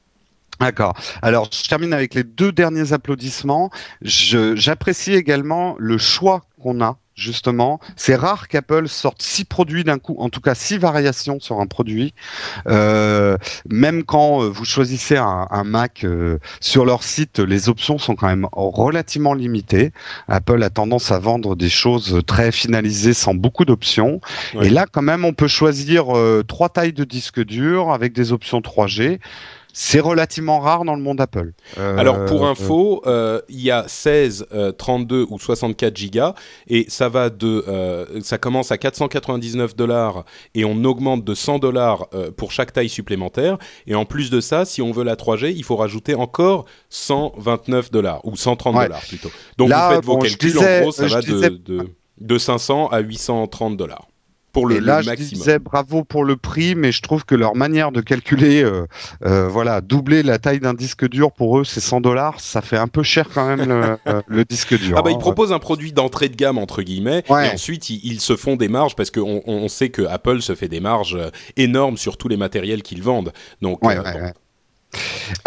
[0.60, 0.94] D'accord.
[1.22, 3.70] Alors, je termine avec les deux derniers applaudissements.
[4.02, 7.80] J'apprécie également le choix qu'on a justement.
[7.96, 11.68] C'est rare qu'Apple sorte six produits d'un coup, en tout cas six variations sur un
[11.68, 12.14] produit.
[12.68, 13.38] Euh,
[13.70, 18.28] même quand euh, vous choisissez un, Mac euh, sur leur site, les options sont quand
[18.28, 19.92] même relativement limitées.
[20.28, 24.22] Apple a tendance à vendre des choses très finalisées sans beaucoup d'options.
[24.62, 26.08] Et là, quand même, on peut choisir
[26.48, 29.20] trois tailles de disque dur avec des options 3G.
[29.72, 31.54] C'est relativement rare dans le monde Apple.
[31.78, 36.34] Euh, Alors pour euh, info, euh, il y a 16, 32 ou 64 gigas
[36.68, 37.64] et ça va de,
[38.22, 43.58] ça commence à 499 dollars et on augmente de 100 dollars pour chaque taille supplémentaire.
[43.88, 47.92] Et en plus de ça, si on veut la 3G, il faut rajouter encore 129
[47.92, 49.30] dollars ou 130 dollars plutôt.
[49.58, 53.78] Donc vous faites vos calculs, en gros, ça va de, de, de 500 à 830
[53.78, 54.08] dollars.
[54.52, 57.36] Pour le, et là, le je disais bravo pour le prix, mais je trouve que
[57.36, 58.86] leur manière de calculer, euh,
[59.26, 62.40] euh, voilà, doubler la taille d'un disque dur pour eux, c'est 100 dollars.
[62.40, 64.96] Ça fait un peu cher quand même le, euh, le disque dur.
[64.98, 65.14] Ah bah hein.
[65.16, 67.48] ils proposent un produit d'entrée de gamme entre guillemets Ouais.
[67.50, 70.56] et ensuite ils, ils se font des marges parce qu'on on sait que Apple se
[70.56, 71.18] fait des marges
[71.58, 73.32] énormes sur tous les matériels qu'ils vendent.
[73.62, 74.32] Donc Ouais, ouais, bon.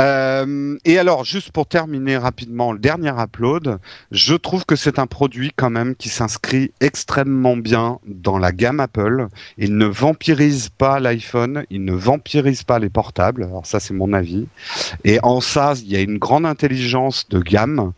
[0.01, 3.79] Euh, et alors, juste pour terminer rapidement le dernier upload,
[4.11, 8.81] je trouve que c'est un produit quand même qui s'inscrit extrêmement bien dans la gamme
[8.81, 9.29] Apple.
[9.59, 13.45] Il ne vampirise pas l'iPhone, il ne vampirise pas les portables.
[13.45, 14.47] Alors ça, c'est mon avis.
[15.05, 17.93] Et en ça, il y a une grande intelligence de gamme.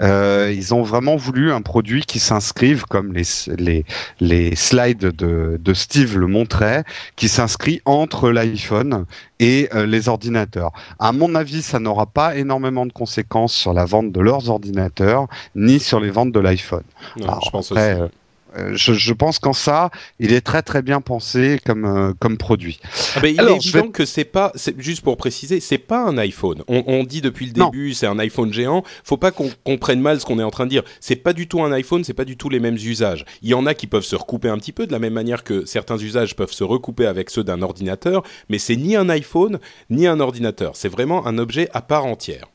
[0.00, 3.24] Euh, ils ont vraiment voulu un produit qui s'inscrive, comme les,
[3.56, 3.84] les,
[4.20, 6.84] les slides de, de Steve le montraient,
[7.16, 9.06] qui s'inscrit entre l'iPhone
[9.40, 10.72] et euh, les ordinateurs.
[10.98, 15.26] À mon avis, ça n'aura pas énormément de conséquences sur la vente de leurs ordinateurs,
[15.54, 16.84] ni sur les ventes de l'iPhone.
[17.16, 18.12] Je pense après, aussi.
[18.58, 22.36] Euh, je, je pense qu'en ça, il est très très bien pensé comme euh, comme
[22.36, 22.80] produit.
[23.14, 26.18] Ah ben, il Alors, est évident que c'est pas, juste pour préciser, c'est pas un
[26.18, 26.62] iPhone.
[26.68, 28.82] On, on dit depuis le début, c'est un iPhone géant.
[29.04, 30.82] Faut pas qu'on comprenne mal ce qu'on est en train de dire.
[31.00, 33.24] C'est pas du tout un iPhone, c'est pas du tout les mêmes usages.
[33.42, 35.44] Il y en a qui peuvent se recouper un petit peu de la même manière
[35.44, 39.58] que certains usages peuvent se recouper avec ceux d'un ordinateur, mais c'est ni un iPhone
[39.90, 40.72] ni un ordinateur.
[40.74, 42.46] C'est vraiment un objet à part entière.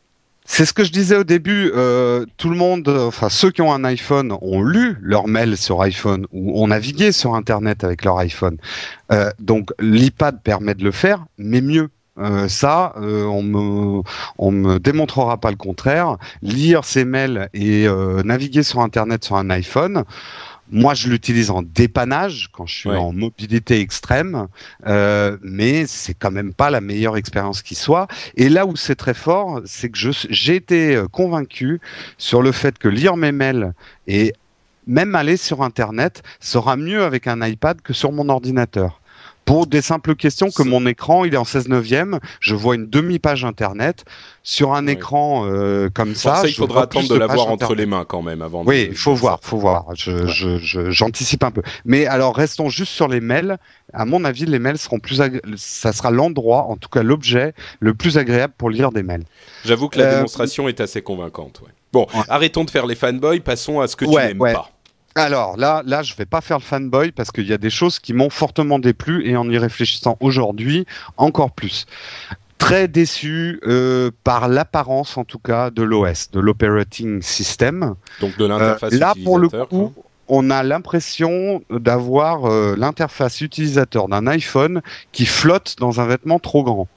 [0.45, 1.71] C'est ce que je disais au début.
[1.75, 5.57] euh, tout le monde, euh, enfin ceux qui ont un iPhone, ont lu leur mail
[5.57, 8.57] sur iPhone ou ont navigué sur Internet avec leur iPhone.
[9.11, 11.89] Euh, donc l'iPad permet de le faire, mais mieux.
[12.47, 16.17] Ça, on me, me démontrera pas le contraire.
[16.43, 17.87] Lire ses mails et
[18.23, 20.03] naviguer sur Internet sur un iPhone.
[20.71, 22.97] Moi, je l'utilise en dépannage quand je suis Ouais.
[22.97, 24.47] en mobilité extrême,
[24.87, 28.07] euh, mais c'est quand même pas la meilleure expérience qui soit.
[28.35, 29.97] Et là où c'est très fort, c'est que
[30.29, 31.79] j'ai été euh, convaincu
[32.17, 33.73] sur le fait que lire mes mails
[34.07, 34.33] et
[34.87, 38.99] même aller sur Internet sera mieux avec un iPad que sur mon ordinateur.
[39.45, 42.87] Pour des simples questions que mon écran, il est en 16 neuvième, je vois une
[42.89, 44.05] demi-page Internet.
[44.41, 48.03] Sur un écran euh, comme ça, ça, il faudra attendre de l'avoir entre les mains
[48.05, 48.63] quand même avant.
[48.65, 49.85] Oui, il faut voir, faut voir.
[49.95, 51.61] J'anticipe un peu.
[51.85, 53.57] Mais alors, restons juste sur les mails.
[53.93, 57.53] À mon avis, les mails seront plus, agré- ça sera l'endroit, en tout cas l'objet,
[57.79, 59.23] le plus agréable pour lire des mails.
[59.65, 61.61] J'avoue que la Euh, démonstration est assez convaincante.
[61.61, 61.69] ouais.
[61.91, 62.21] Bon, Ouais.
[62.27, 64.69] arrêtons de faire les fanboys, passons à ce que tu n'aimes pas.
[65.15, 67.99] Alors là, là, je vais pas faire le fanboy parce qu'il y a des choses
[67.99, 70.85] qui m'ont fortement déplu et en y réfléchissant aujourd'hui,
[71.17, 71.85] encore plus.
[72.57, 77.95] Très déçu euh, par l'apparence, en tout cas, de l'OS, de l'operating system.
[78.21, 80.03] Donc de l'interface Euh, là, pour le coup, quoi.
[80.29, 86.63] on a l'impression d'avoir euh, l'interface utilisateur d'un iPhone qui flotte dans un vêtement trop
[86.63, 86.87] grand.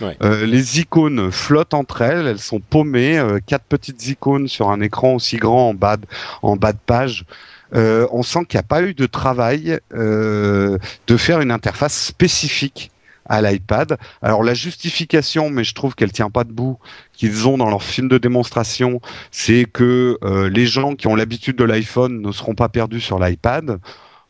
[0.00, 0.16] Ouais.
[0.22, 4.80] Euh, les icônes flottent entre elles, elles sont paumées, euh, quatre petites icônes sur un
[4.80, 6.06] écran aussi grand en bas de,
[6.42, 7.24] en bas de page.
[7.74, 11.94] Euh, on sent qu'il n'y a pas eu de travail euh, de faire une interface
[12.06, 12.90] spécifique
[13.26, 13.96] à l'iPad.
[14.22, 16.78] Alors la justification, mais je trouve qu'elle tient pas debout,
[17.14, 21.56] qu'ils ont dans leur film de démonstration, c'est que euh, les gens qui ont l'habitude
[21.56, 23.78] de l'iPhone ne seront pas perdus sur l'iPad.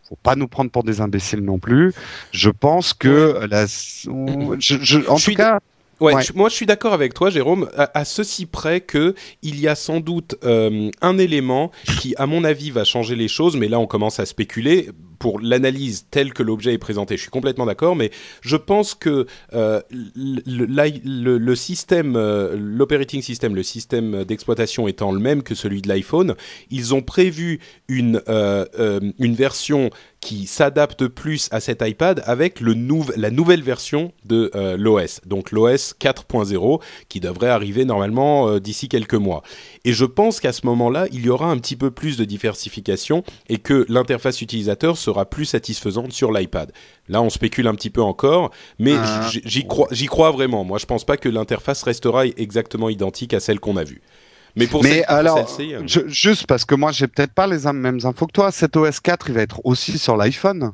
[0.09, 1.93] Faut pas nous prendre pour des imbéciles non plus.
[2.31, 5.59] Je pense que la, je, je- en Je tout cas,
[6.01, 6.23] Ouais, Ouais.
[6.23, 9.69] je- moi je suis d'accord avec toi, Jérôme, à, à ceci près que il y
[9.69, 13.69] a sans doute euh, un élément qui, à mon avis, va changer les choses, mais
[13.69, 14.89] là on commence à spéculer
[15.21, 17.17] pour l'analyse telle que l'objet est présenté.
[17.17, 18.11] Je suis complètement d'accord, mais
[18.43, 24.87] je pense que euh, le, le- le- le système, euh, l'operating system, le système d'exploitation
[24.89, 26.35] étant le même que celui de l'iPhone,
[26.71, 28.67] ils ont prévu une euh,
[29.19, 29.89] une version
[30.25, 32.75] qui s'adapte plus à cet iPad avec le
[33.17, 38.89] la nouvelle version de euh, l'OS, donc l'OS 4.0, qui devrait arriver normalement euh, d'ici
[38.89, 39.43] quelques mois.
[39.85, 43.23] Et je pense qu'à ce moment-là, il y aura un petit peu plus de diversification
[43.51, 46.73] et que l'interface utilisateur sera plus satisfaisante sur l'iPad.
[47.11, 49.29] Là, on spécule un petit peu encore, mais Ah.
[49.45, 50.65] j'y crois, j'y crois vraiment.
[50.65, 54.01] Moi, je pense pas que l'interface restera exactement identique à celle qu'on a vue.
[54.57, 57.99] Mais pour mais alors, euh, je- juste parce que moi j'ai peut-être pas les mêmes
[58.05, 58.53] infos que toi.
[58.53, 60.73] Cet OS 4, il va être aussi sur l'iPhone.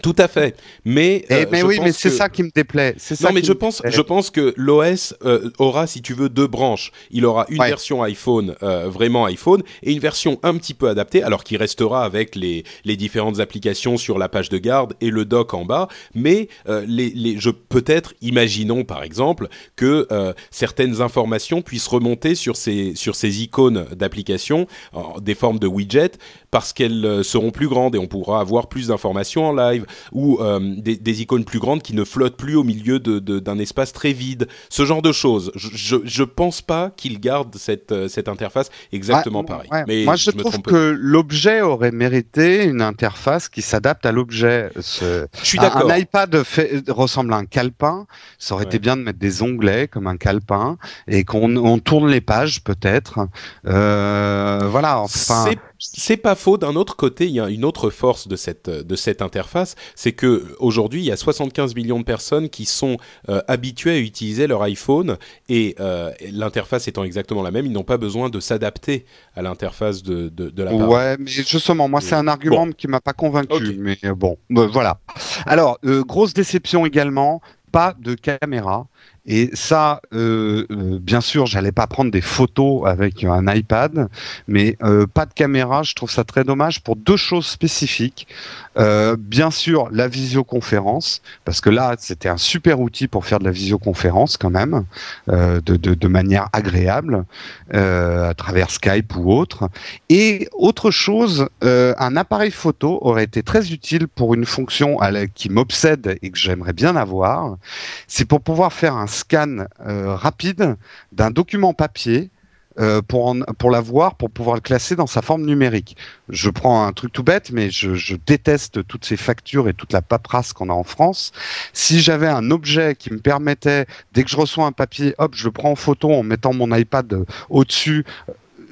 [0.00, 0.56] Tout à fait.
[0.86, 2.94] Mais, Eh, euh, mais oui, mais c'est que- ça qui me déplaît.
[2.96, 3.90] C'est ça Non, mais qui je pense, déplaît.
[3.96, 6.92] je pense que l'OS euh, aura, si tu veux, deux branches.
[7.10, 7.68] Il aura une Ouais.
[7.68, 12.04] version iPhone, euh, vraiment iPhone, et une version un petit peu adaptée, alors qu'il restera
[12.04, 15.88] avec les, les différentes applications sur la page de garde et le dock en bas.
[16.14, 16.48] Mais
[16.86, 20.08] les, les, je peut-être, imaginons par exemple que
[20.50, 26.12] certaines informations puissent remonter sur ces sur ces icônes d'application, en- des formes de widgets,
[26.50, 29.81] parce qu'elles seront plus grandes et on pourra avoir plus d'informations en live
[30.12, 30.38] Ou
[30.78, 33.92] des, des, icônes plus grandes qui ne flottent plus au milieu d'un de, d'un espace
[33.92, 34.48] très vide.
[34.68, 35.52] Ce genre de choses.
[35.54, 39.68] Je, je, pense pas qu'ils gardent cette, cette interface exactement pareil.
[39.86, 44.70] Mais Moi, je, trouve que l'objet aurait mérité une interface qui s'adapte à l'objet.
[44.76, 45.90] Je suis d'accord.
[45.90, 48.06] Un iPad fait, ressemble à un calepin.
[48.38, 50.76] Ça aurait été bien de mettre des onglets comme un calepin
[51.08, 53.28] et qu'on on tourne les pages peut-être.
[53.66, 55.00] Euh, voilà.
[55.00, 55.46] Enfin
[55.82, 56.58] c'est pas faux.
[56.58, 60.12] D'un autre côté, il y a une autre force de cette de cette interface, c'est
[60.12, 62.96] que aujourd'hui, il y a 75 millions de personnes qui sont
[63.28, 65.16] euh, habituées à utiliser leur iPhone
[65.48, 70.02] et euh, l'interface étant exactement la même, ils n'ont pas besoin de s'adapter à l'interface
[70.02, 70.86] de de, de l'appareil.
[70.86, 73.76] Ouais, mais justement, moi, c'est un argument qui m'a pas convaincu.
[73.78, 75.00] Mais euh, bon, voilà.
[75.46, 77.40] Alors, grosse déception également,
[77.72, 78.86] pas de caméra.
[79.24, 84.08] Et ça, euh, euh, bien sûr, j'allais pas prendre des photos avec un iPad,
[84.48, 88.26] mais euh, pas de caméra, je trouve ça très dommage pour deux choses spécifiques.
[88.74, 93.50] Bien sûr, la visioconférence, parce que là, c'était un super outil pour faire de la
[93.50, 94.86] visioconférence quand même,
[95.26, 97.26] de, manière agréable,
[97.70, 99.68] à travers Skype ou autre.
[100.08, 104.96] Et autre chose, un appareil photo aurait été très utile pour une fonction
[105.34, 107.58] qui m'obsède et que j'aimerais bien avoir.
[108.06, 110.76] C'est pour pouvoir faire un scan euh, rapide
[111.12, 112.30] d'un document papier
[112.78, 115.94] euh, pour, pour l'avoir, pour pouvoir le classer dans sa forme numérique.
[116.30, 119.92] Je prends un truc tout bête, mais je, je déteste toutes ces factures et toute
[119.92, 121.32] la paperasse qu'on a en France.
[121.74, 125.44] Si j'avais un objet qui me permettait, dès que je reçois un papier, hop, je
[125.44, 128.06] le prends en photo en mettant mon iPad euh, au-dessus,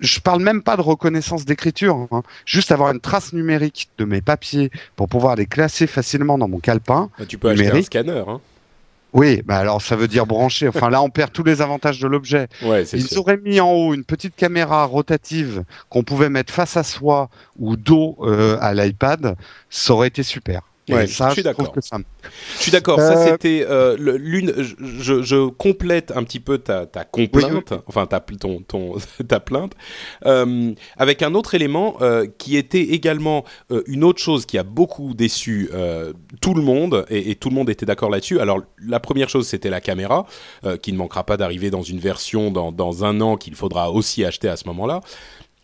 [0.00, 2.22] je parle même pas de reconnaissance d'écriture, hein.
[2.46, 6.59] juste avoir une trace numérique de mes papiers pour pouvoir les classer facilement dans mon
[6.59, 7.11] calepin.
[7.18, 8.24] Bah, tu peux acheter un scanner.
[8.26, 8.40] Hein.
[9.12, 10.68] Oui, bah alors ça veut dire brancher.
[10.68, 12.49] Enfin là, on perd tous les avantages de l'objet.
[12.62, 16.83] Ouais, Ils auraient mis en haut une petite caméra rotative qu'on pouvait mettre face à
[16.83, 19.37] soi ou dos euh, à l'iPad.
[19.68, 20.62] Ça aurait été super.
[20.88, 21.73] Ouais, ça, je suis d'accord.
[21.75, 22.99] Je suis d'accord.
[22.99, 24.53] Ça, euh, c'était euh, l'une.
[24.57, 28.97] Je, je, complète un petit peu ta, ta complainte, enfin ta, ton, ton,
[29.29, 29.73] ta plainte,
[30.27, 31.99] euh, avec un autre élément
[32.38, 33.45] qui était également
[33.87, 35.71] une autre chose qui a beaucoup déçu
[36.40, 38.40] tout le monde et, et, tout le monde était d'accord là-dessus.
[38.40, 40.27] Alors, la première chose, c'était la caméra,
[40.83, 44.25] qui ne manquera pas d'arriver dans une version dans, dans un an qu'il faudra aussi
[44.25, 45.01] acheter à ce moment-là.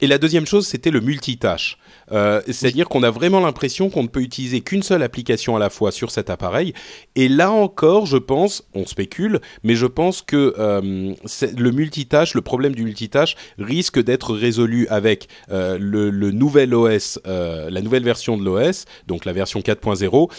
[0.00, 1.78] Et la deuxième chose, c'était le multitâche.
[2.12, 5.70] Euh, C'est-à-dire qu'on a vraiment l'impression qu'on ne peut utiliser qu'une seule application à la
[5.70, 6.74] fois sur cet appareil.
[7.14, 11.14] Et là encore, je pense, on spécule, mais je pense que euh,
[11.56, 17.80] le multitâche, le problème du multitâche, risque d'être résolu avec euh, le, nouvel OS, la
[17.80, 20.30] nouvelle version de l'OS, donc la version 4.0,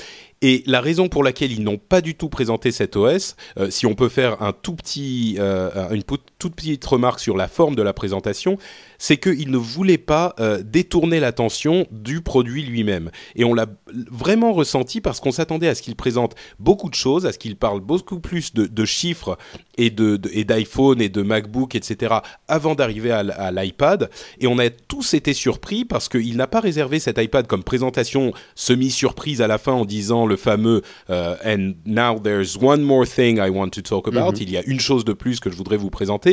[0.44, 3.36] et la raison pour laquelle ils n'ont pas du tout présenté cet OS,
[3.70, 6.04] si on peut faire un tout petit, une
[6.40, 8.58] toute petite remarque sur la forme de la présentation,
[8.98, 13.12] c'est qu'ils ne voulaient pas euh, détourner l'attention du produit lui-même.
[13.36, 13.68] Et on l'a
[14.12, 17.56] vraiment ressenti parce qu'on s'attendait à ce qu'il présente beaucoup de choses, à ce qu'il
[17.56, 19.38] parle beaucoup plus de, de chiffres
[19.78, 22.16] et de, de et d'iPhone et de MacBook, etc.
[22.48, 24.10] avant d'arriver à, à l'iPad.
[24.40, 28.34] Et on a tous été surpris parce qu'il n'a pas réservé cet iPad comme présentation
[28.56, 33.38] semi-surprise à la fin en disant le fameux uh, And now there's one more thing
[33.38, 34.34] I want to talk about.
[34.34, 34.42] Mm-hmm.
[34.42, 36.27] Il y a une chose de plus que je voudrais vous présenter.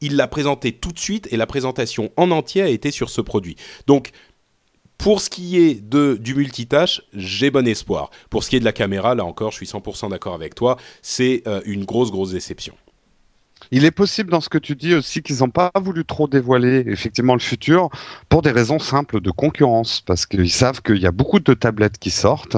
[0.00, 3.20] Il l'a présenté tout de suite et la présentation en entier a été sur ce
[3.20, 3.56] produit.
[3.86, 4.12] Donc
[4.98, 8.10] pour ce qui est du multitâche, j'ai bon espoir.
[8.30, 10.76] Pour ce qui est de la caméra, là encore, je suis 100% d'accord avec toi.
[11.02, 12.74] C'est euh, une grosse, grosse déception.
[13.76, 16.84] Il est possible dans ce que tu dis aussi qu'ils n'ont pas voulu trop dévoiler
[16.86, 17.88] effectivement le futur
[18.28, 21.98] pour des raisons simples de concurrence, parce qu'ils savent qu'il y a beaucoup de tablettes
[21.98, 22.56] qui sortent.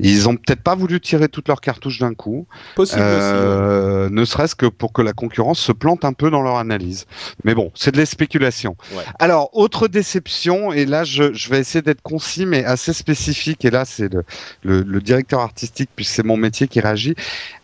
[0.00, 4.24] ils ont peut-être pas voulu tirer toutes leurs cartouches d'un coup, possible euh, aussi, ne
[4.24, 7.06] serait-ce que pour que la concurrence se plante un peu dans leur analyse.
[7.44, 8.76] Mais bon, c'est de la spéculation.
[8.96, 9.04] Ouais.
[9.20, 13.70] Alors, autre déception, et là je, je vais essayer d'être concis mais assez spécifique, et
[13.70, 14.24] là c'est le,
[14.64, 17.14] le, le directeur artistique, puisque c'est mon métier qui réagit.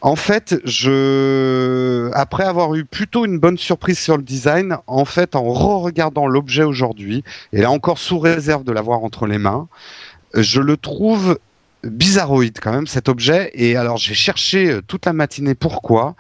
[0.00, 4.76] En fait, je après avoir eu plutôt une bonne surprise sur le design.
[4.86, 9.38] En fait, en re-regardant l'objet aujourd'hui, et là encore sous réserve de l'avoir entre les
[9.38, 9.68] mains,
[10.34, 11.38] je le trouve
[11.84, 16.16] bizarroïde quand même cet objet et alors j'ai cherché euh, toute la matinée pourquoi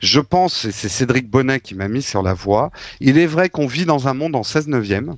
[0.00, 3.48] je pense et c'est Cédric Bonnet qui m'a mis sur la voie il est vrai
[3.48, 5.16] qu'on vit dans un monde en 16 neuvième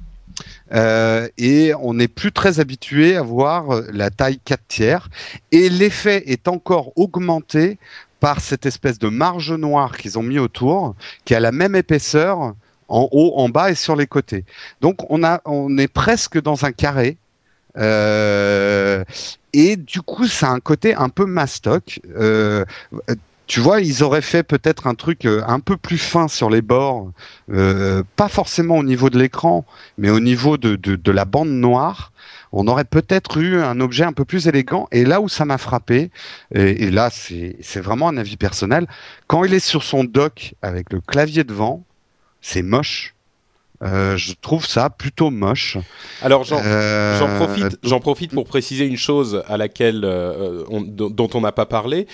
[0.73, 5.09] euh, et on n'est plus très habitué à voir euh, la taille 4 tiers
[5.51, 7.79] et l'effet est encore augmenté
[8.21, 12.55] par cette espèce de marge noire qu'ils ont mis autour, qui a la même épaisseur
[12.89, 14.45] en haut, en bas et sur les côtés.
[14.81, 17.17] Donc on a, on est presque dans un carré.
[17.77, 19.05] Euh,
[19.53, 22.01] et du coup, ça a un côté un peu mastoc.
[22.17, 22.65] Euh,
[23.49, 26.61] tu vois, ils auraient fait peut-être un truc euh, un peu plus fin sur les
[26.61, 27.11] bords,
[27.51, 29.65] euh, pas forcément au niveau de l'écran,
[29.97, 32.13] mais au niveau de, de, de, la bande noire
[32.53, 34.89] on aurait peut-être eu un objet un peu plus élégant.
[34.93, 36.11] Et là où ça m'a frappé,
[36.55, 38.87] et, et là c'est vraiment un avis personnel,
[39.27, 41.85] quand il est sur son dock avec le clavier devant,
[42.41, 43.15] c'est moche.
[43.81, 45.79] Euh, je trouve ça plutôt moche.
[46.23, 51.29] Alors j'en euh, profite, j'en profite pour préciser une chose à laquelle euh, on, dont
[51.35, 52.09] on n'a pas parlé.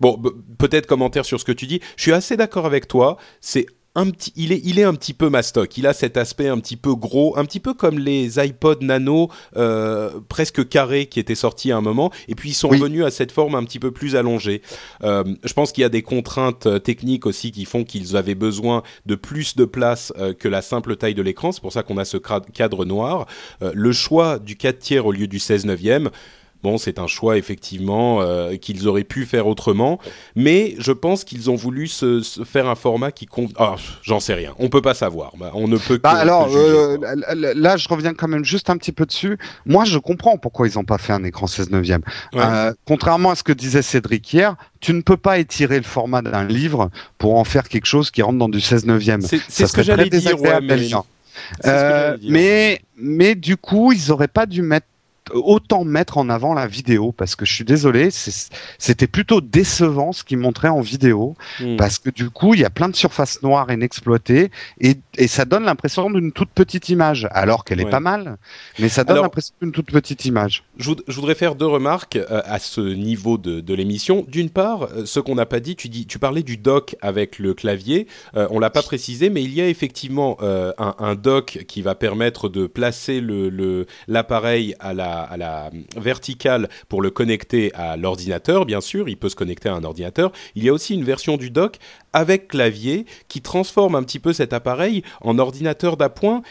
[0.00, 0.22] Bon,
[0.58, 1.80] peut-être commentaire sur ce que tu dis.
[1.96, 3.16] Je suis assez d'accord avec toi.
[3.40, 5.78] C'est un petit, il est, il est un petit peu mastoc.
[5.78, 9.30] Il a cet aspect un petit peu gros, un petit peu comme les iPod Nano
[9.56, 13.10] euh, presque carrés qui étaient sortis à un moment, et puis ils sont revenus à
[13.10, 14.60] cette forme un petit peu plus allongée.
[15.02, 18.34] Euh, je pense qu'il y a des contraintes euh, techniques aussi qui font qu'ils avaient
[18.34, 21.50] besoin de plus de place euh, que la simple taille de l'écran.
[21.52, 23.26] C'est pour ça qu'on a ce cadre noir.
[23.60, 26.10] Le choix du 4 tiers au lieu du 16 neuvième
[26.66, 30.00] Bon, c'est un choix effectivement euh, qu'ils auraient pu faire autrement,
[30.34, 33.52] mais je pense qu'ils ont voulu se, faire un format qui compte.
[33.56, 34.52] Ah, j'en sais rien.
[34.58, 35.30] On peut pas savoir.
[35.38, 36.00] Bah, on ne peut.
[36.02, 36.98] Bah, alors euh,
[37.54, 39.38] là, je reviens quand même juste un petit peu dessus.
[39.64, 42.02] Moi, je comprends pourquoi ils n'ont pas fait un écran 16 neuvième.
[42.34, 46.20] Euh, contrairement à ce que disait Cédric hier, tu ne peux pas étirer le format
[46.20, 49.22] d'un livre pour en faire quelque chose qui rentre dans du 16 neuvième.
[49.22, 50.40] C'est ce que j'allais dire.
[50.40, 50.88] Ouais, mais...
[52.28, 54.86] mais mais du coup, ils auraient pas dû mettre
[55.32, 60.24] autant mettre en avant la vidéo parce que je suis désolé, c'était plutôt décevant ce
[60.24, 61.76] qu'ils montraient en vidéo hmm.
[61.76, 65.44] parce que du coup il y a plein de surfaces noires inexploitées et, et ça
[65.44, 68.36] donne l'impression d'une toute petite image alors qu'elle est pas mal,
[68.78, 70.64] mais ça donne l'impression d'une toute petite image.
[70.78, 74.24] Je, voudrais faire deux remarques euh, à ce niveau de, de l'émission.
[74.28, 77.38] D'une part, euh, ce qu'on n'a pas dit, tu dis, tu parlais du dock avec
[77.38, 81.14] le clavier, euh, on l'a pas précisé, mais il y a effectivement euh, un, un,
[81.14, 87.10] dock qui va permettre de placer le l'appareil à la à la verticale pour le
[87.10, 90.32] connecter à l'ordinateur, bien sûr, il peut se connecter à un ordinateur.
[90.54, 91.78] Il y a aussi une version du dock
[92.12, 96.42] avec clavier qui transforme un petit peu cet appareil en ordinateur d'appoint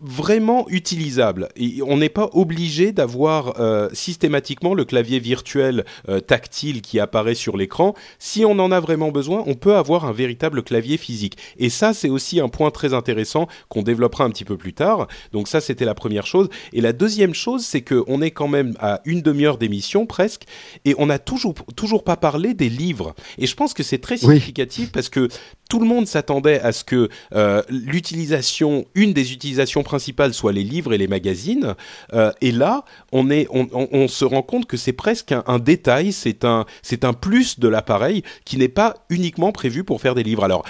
[0.00, 1.48] vraiment utilisable.
[1.56, 7.34] Et on n'est pas obligé d'avoir euh, systématiquement le clavier virtuel euh, tactile qui apparaît
[7.34, 7.94] sur l'écran.
[8.18, 11.36] Si on en a vraiment besoin, on peut avoir un véritable clavier physique.
[11.58, 15.06] Et ça, c'est aussi un point très intéressant qu'on développera un petit peu plus tard.
[15.32, 16.48] Donc ça, c'était la première chose.
[16.72, 20.44] Et la deuxième chose, c'est qu'on est quand même à une demi-heure d'émission presque,
[20.84, 23.14] et on n'a toujours toujours pas parlé des livres.
[23.38, 25.28] Et je pense que c'est très significatif parce que
[25.70, 30.64] tout le monde s'attendait à ce que euh, l'utilisation, une des utilisations principales soit les
[30.64, 31.76] livres et les magazines.
[32.12, 36.66] Euh, et là, on, se rend compte que c'est presque un, un détail, c'est un,
[36.82, 40.42] c'est un plus de l'appareil qui n'est pas uniquement prévu pour faire des livres.
[40.42, 40.64] Alors,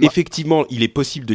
[0.00, 1.34] Effectivement, il est possible de,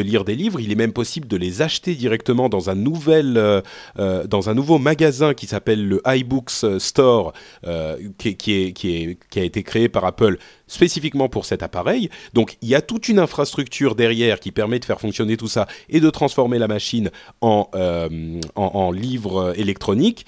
[0.00, 0.60] lire des livres.
[0.60, 3.60] Il est même possible de les acheter directement dans un nouvel, euh,
[3.98, 7.34] euh, dans un nouveau magasin qui s'appelle le iBooks Store,
[7.66, 12.08] euh, qui, est, qui, a été créé par Apple spécifiquement pour cet appareil.
[12.32, 15.66] Donc, il y a toute une infrastructure derrière qui permet de faire fonctionner tout ça
[15.90, 17.10] et de transformer la machine
[17.42, 20.24] en, euh, en, livre électronique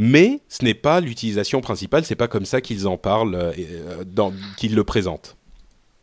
[0.00, 3.52] mais ce n'est pas l'utilisation principale, c'est pas comme ça qu'ils en parlent,
[4.56, 5.37] qu'ils le présentent.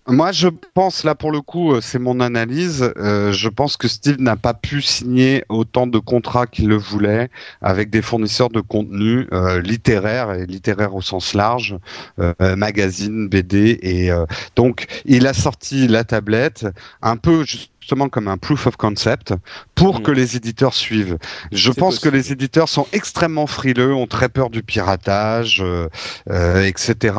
[0.08, 3.88] Moi, je pense, là pour le coup, euh, c'est mon analyse, euh, je pense que
[3.88, 8.62] Steve n'a pas pu signer autant de contrats qu'il le voulait avec des fournisseurs de
[8.62, 11.76] contenu euh, littéraire et littéraire au sens large,
[12.20, 14.12] euh, magazine, BD, et
[14.56, 16.68] donc il a sorti la tablette
[17.02, 17.44] un peu
[17.86, 19.36] justement comme un proof of concept
[19.76, 20.02] pour mm.
[20.02, 21.20] que les éditeurs suivent.
[21.52, 25.88] Je pense que les éditeurs sont extrêmement frileux, ont très peur du piratage, euh,
[26.32, 27.14] euh, etc.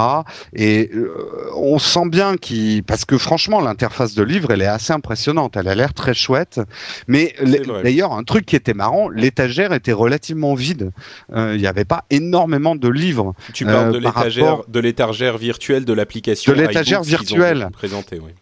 [0.55, 1.15] Et euh,
[1.55, 5.57] on sent bien qu'ils, parce que franchement, l'interface de livre, elle est assez impressionnante.
[5.57, 6.61] Elle a l'air très chouette.
[7.07, 7.37] Mais
[7.85, 10.91] d'ailleurs, un truc qui était marrant, l'étagère était relativement vide.
[11.33, 13.35] Euh, il n'y avait pas énormément de livres.
[13.55, 16.53] Tu parles de l'étagère, virtuelle de l'application.
[16.53, 17.69] De l'étagère virtuelle.
[17.73, 18.33] Présenté, oui.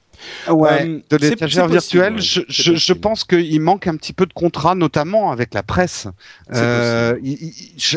[0.48, 4.32] Ouais, euh, de l'étagère virtuelle, je, je, je, pense qu'il manque un petit peu de
[4.32, 6.06] contrat, notamment avec la presse.
[6.52, 7.16] Euh,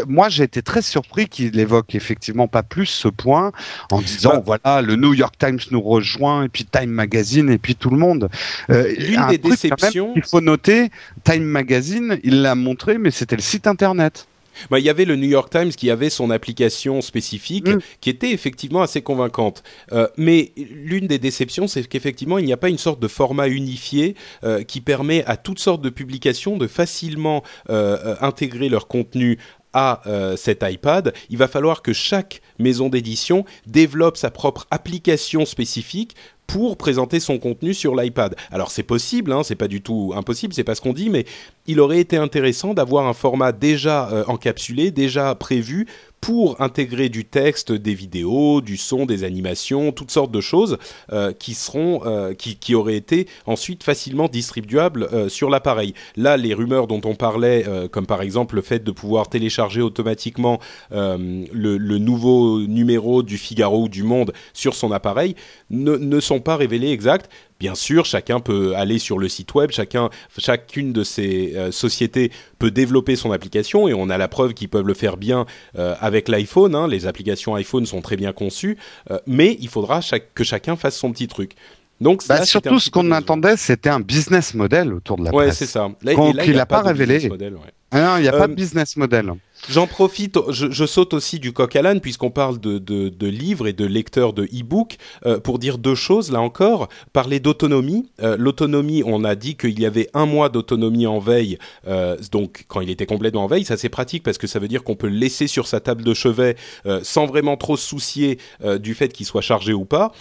[0.08, 3.52] moi, j'ai été très surpris qu'il évoque effectivement pas plus ce point
[3.92, 7.58] en disant bah, voilà, le New York Times nous rejoint et puis Time Magazine et
[7.58, 8.30] puis tout le monde.
[8.70, 10.90] Euh, L'une des déceptions, il faut noter,
[11.24, 14.28] Time Magazine, il l'a montré, mais c'était le site internet.
[14.70, 17.80] Bah, il y avait le New York Times qui avait son application spécifique mm.
[18.02, 19.63] qui était effectivement assez convaincante.
[19.91, 23.48] Euh, mais l'une des déceptions, c'est qu'effectivement, il n'y a pas une sorte de format
[23.48, 29.38] unifié euh, qui permet à toutes sortes de publications de facilement euh, intégrer leur contenu
[29.74, 35.46] à euh, cet iPad, il va falloir que chaque maison d'édition développe sa propre application
[35.46, 36.15] spécifique
[36.48, 38.36] pour présenter son contenu sur l'iPad.
[38.52, 41.26] Alors c'est possible, hein, c'est pas du tout impossible, c'est pas ce qu'on dit, mais
[41.68, 45.86] il aurait été intéressant d'avoir un format déjà euh, encapsulé, déjà prévu
[46.22, 50.80] pour intégrer du texte, des vidéos, du son, des animations, toutes sortes de choses
[51.12, 55.94] euh, qui seront, euh, qui, qui, auraient été ensuite facilement distribuables sur l'appareil.
[56.16, 60.60] Là, les rumeurs dont on parlait, comme par exemple le fait de pouvoir télécharger automatiquement
[60.91, 65.36] le, le, nouveau numéro du Figaro ou du Monde sur son appareil,
[65.70, 67.30] ne, ne sont pas révélées exactes.
[67.60, 72.32] Bien sûr, chacun peut aller sur le site web, chacun, chacune de ces euh, sociétés
[72.60, 75.46] peut développer son application et on a la preuve qu'ils peuvent le faire bien
[75.78, 76.76] euh, avec l'iPhone.
[76.76, 78.78] Hein, les applications iPhone sont très bien conçues,
[79.10, 81.54] euh, mais il faudra chaque, que chacun fasse son petit truc.
[82.00, 85.46] Donc bah, là, surtout ce qu'on attendait, c'était un business model autour de la ouais,
[85.46, 85.58] presse.
[85.58, 85.90] c'est ça.
[86.04, 87.28] Là, Donc, il n'a pas, pas révélé.
[87.28, 87.74] Model, ouais.
[87.92, 89.32] Ah il n'y a pas de business model.
[89.70, 93.86] J'en profite, je, saute aussi du coq à l'âne puisqu'on parle de, livres et de
[93.86, 94.95] lecteurs de e-book
[95.26, 96.88] euh, pour dire deux choses là encore.
[97.12, 98.10] Parler d'autonomie.
[98.22, 102.66] Euh, L'autonomie, on a dit qu'il y avait un mois d'autonomie en veille, euh, donc
[102.70, 104.95] quand il était complètement en veille, ça c'est pratique parce que ça veut dire qu'on
[104.95, 106.55] peut le laisser sur sa table de chevet
[107.03, 108.39] sans vraiment trop se soucier
[108.80, 110.12] du fait qu'il soit chargé ou pas.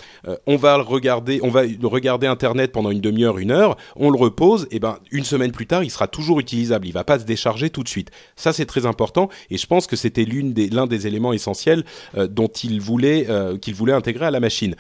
[0.47, 4.19] On va le regarder, on va regarder internet pendant une demi-heure, une heure, on le
[4.19, 6.87] repose, et ben une semaine plus tard, il sera toujours utilisable.
[6.87, 8.11] Il va pas se décharger tout de suite.
[8.35, 11.85] Ça c'est très important et je pense que c'était l'une des l'un des éléments essentiels
[12.17, 14.77] euh, dont il voulait euh, qu'il voulait intégrer à la machine.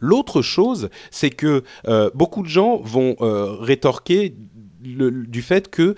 [0.00, 4.34] L'autre chose, c'est que euh, beaucoup de gens vont rétorquer
[4.80, 5.94] du fait que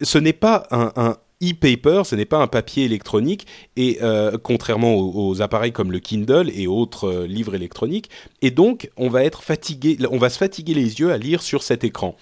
[0.00, 3.46] ce n'est pas un, e-paper, ce n'est pas un papier électronique,
[3.76, 3.98] et
[4.42, 8.10] contrairement aux, appareils comme le Kindle et autres livres électroniques,
[8.42, 11.62] et donc on va être fatigué, on va se fatiguer les yeux à lire sur
[11.62, 12.16] cet écran.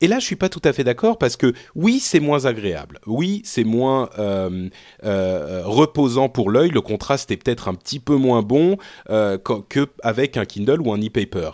[0.00, 3.00] Et là, je suis pas tout à fait d'accord parce que oui, c'est moins agréable.
[3.06, 4.68] Oui, c'est moins euh,
[5.04, 6.70] euh, reposant pour l'œil.
[6.70, 8.76] Le contraste est peut-être un petit peu moins bon
[9.08, 11.50] euh, qu'avec un Kindle ou un e-paper.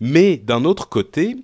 [0.00, 1.36] Mais d'un autre côté,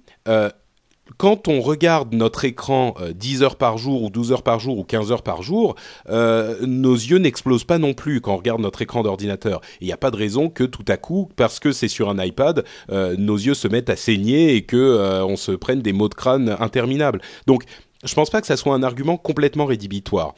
[1.21, 4.79] quand on regarde notre écran euh, 10 heures par jour ou 12 heures par jour
[4.79, 5.75] ou 15 heures par jour,
[6.09, 9.61] euh, nos yeux n'explosent pas non plus quand on regarde notre écran d'ordinateur.
[9.83, 12.25] Il n'y a pas de raison que tout à coup, parce que c'est sur un
[12.25, 15.93] iPad, euh, nos yeux se mettent à saigner et que euh, on se prenne des
[15.93, 17.21] maux de crâne interminables.
[17.47, 17.65] Donc,
[18.03, 20.35] je pense pas que ça soit un argument complètement rédhibitoire.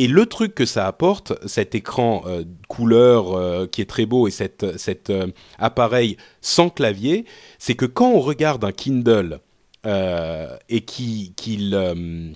[0.00, 4.26] Et le truc que ça apporte, cet écran euh, couleur euh, qui est très beau
[4.28, 4.62] et cet,
[5.10, 5.26] euh,
[5.58, 7.26] appareil sans clavier,
[7.58, 9.38] c'est que quand on regarde un Kindle euh,
[9.84, 12.32] et qui, qu euh,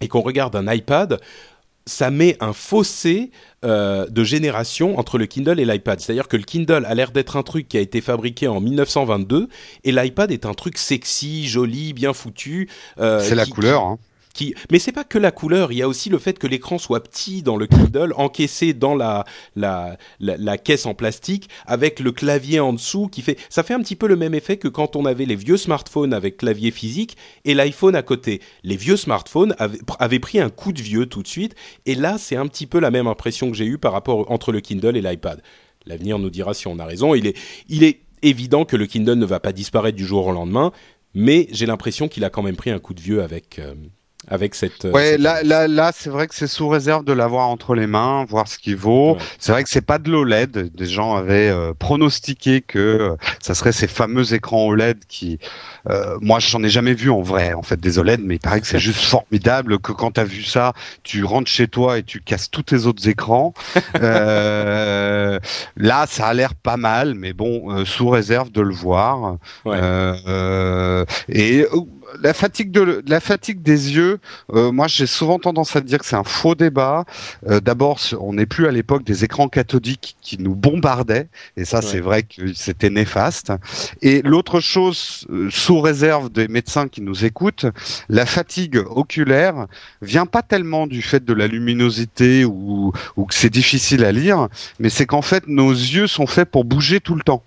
[0.00, 1.20] et qu'on regarde un iPad,
[1.86, 3.30] ça met un fossé
[3.64, 5.98] euh, de génération entre le Kindle et l'iPad.
[5.98, 9.48] C'est-à-dire que le Kindle a l'air d'être un truc qui a été fabriqué en 1922
[9.84, 12.68] et l'iPad est un truc sexy, joli, bien foutu.
[13.00, 13.82] Euh, C'est la couleur.
[13.82, 13.98] Hein.
[14.38, 14.54] Qui...
[14.70, 17.02] Mais c'est pas que la couleur, il y a aussi le fait que l'écran soit
[17.02, 19.24] petit dans le Kindle, encaissé dans la,
[19.56, 23.80] la, la, caisse en plastique, avec le clavier en dessous, qui fait, ça fait un
[23.80, 27.16] petit peu le même effet que quand on avait les vieux smartphones avec clavier physique
[27.44, 28.40] et l'iPhone à côté.
[28.62, 32.16] Les vieux smartphones avaient, avaient, pris un coup de vieux tout de suite, et là
[32.16, 34.96] c'est un petit peu la même impression que j'ai eue par rapport entre le Kindle
[34.96, 35.42] et l'iPad.
[35.84, 37.12] L'avenir nous dira si on a raison.
[37.16, 37.36] Il est,
[37.68, 40.70] il est évident que le Kindle ne va pas disparaître du jour au lendemain,
[41.12, 43.58] mais j'ai l'impression qu'il a quand même pris un coup de vieux avec.
[43.58, 43.74] Euh,
[44.30, 44.84] avec cette.
[44.84, 45.20] Ouais, cette...
[45.20, 48.48] là, là, là, c'est vrai que c'est sous réserve de l'avoir entre les mains, voir
[48.48, 49.12] ce qu'il vaut.
[49.12, 49.18] Ouais.
[49.38, 50.70] C'est vrai que c'est pas de l'OLED.
[50.74, 55.38] Des gens avaient euh, pronostiqué que euh, ça serait ces fameux écrans OLED qui,
[55.90, 58.60] euh, moi, j'en ai jamais vu en vrai, en fait, des OLED, mais il paraît
[58.60, 60.72] que c'est juste formidable que quand tu as vu ça,
[61.02, 63.54] tu rentres chez toi et tu casses tous tes autres écrans.
[64.00, 65.38] Euh,
[65.76, 69.36] là, ça a l'air pas mal, mais bon, euh, sous réserve de le voir.
[69.64, 69.78] Ouais.
[71.28, 71.66] et
[72.20, 74.18] la fatigue de la fatigue des yeux,
[74.52, 77.04] euh, moi j'ai souvent tendance à dire que c'est un faux débat.
[77.48, 81.78] Euh, D'abord, on n'est plus à l'époque des écrans cathodiques qui nous bombardaient, et ça
[81.78, 81.84] ouais.
[81.84, 83.52] c'est vrai que c'était néfaste.
[84.02, 87.66] Et l'autre chose, euh, sous réserve des médecins qui nous écoutent,
[88.08, 89.66] la fatigue oculaire
[90.02, 94.48] vient pas tellement du fait de la luminosité ou, ou que c'est difficile à lire,
[94.78, 97.42] mais c'est qu'en fait nos yeux sont faits pour bouger tout le temps.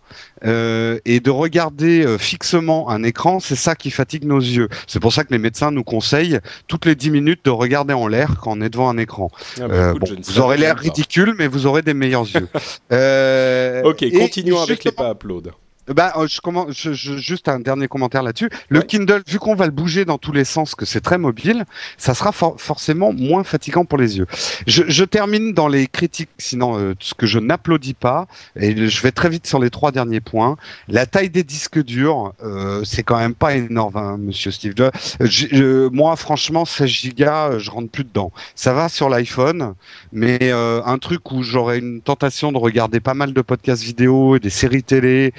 [0.46, 4.70] Euh, et de regarder euh, fixement un écran, c'est ça qui fatigue nos yeux.
[4.88, 8.08] C'est pour ça que les médecins nous conseillent toutes les 10 minutes de regarder en
[8.08, 9.30] l'air quand on est devant un écran.
[9.60, 12.48] Ah bah, euh, écoute, bon, vous aurez l'air ridicule, mais vous aurez des meilleurs yeux.
[13.86, 15.52] ok, continuons avec les pas upload.
[15.88, 18.50] Bah, je, comment, je, je, juste un dernier commentaire là-dessus.
[18.70, 18.86] Le ouais.
[18.86, 21.66] Kindle, vu qu'on va le bouger dans tous les sens, que c'est très mobile,
[21.98, 24.28] ça sera for forcément moins fatigant pour les yeux.
[24.68, 29.02] Je, je termine dans les critiques, sinon euh, ce que je n'applaudis pas, et je
[29.02, 30.56] vais très vite sur les trois derniers points.
[30.88, 34.74] La taille des disques durs, euh, c'est quand même pas énorme, hein, Monsieur Steve.
[35.20, 38.32] Je, moi, franchement, 16 gigas, je rentre plus dedans.
[38.56, 39.74] Ça va sur l'iPhone,
[40.14, 44.36] mais euh, un truc où j'aurais une tentation de regarder pas mal de podcasts vidéo
[44.36, 45.34] et des séries télé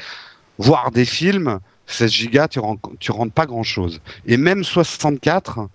[0.59, 2.61] voir des films, 16 gigas, tu,
[2.99, 4.01] tu rentres pas grand chose.
[4.27, 5.69] Et même 64,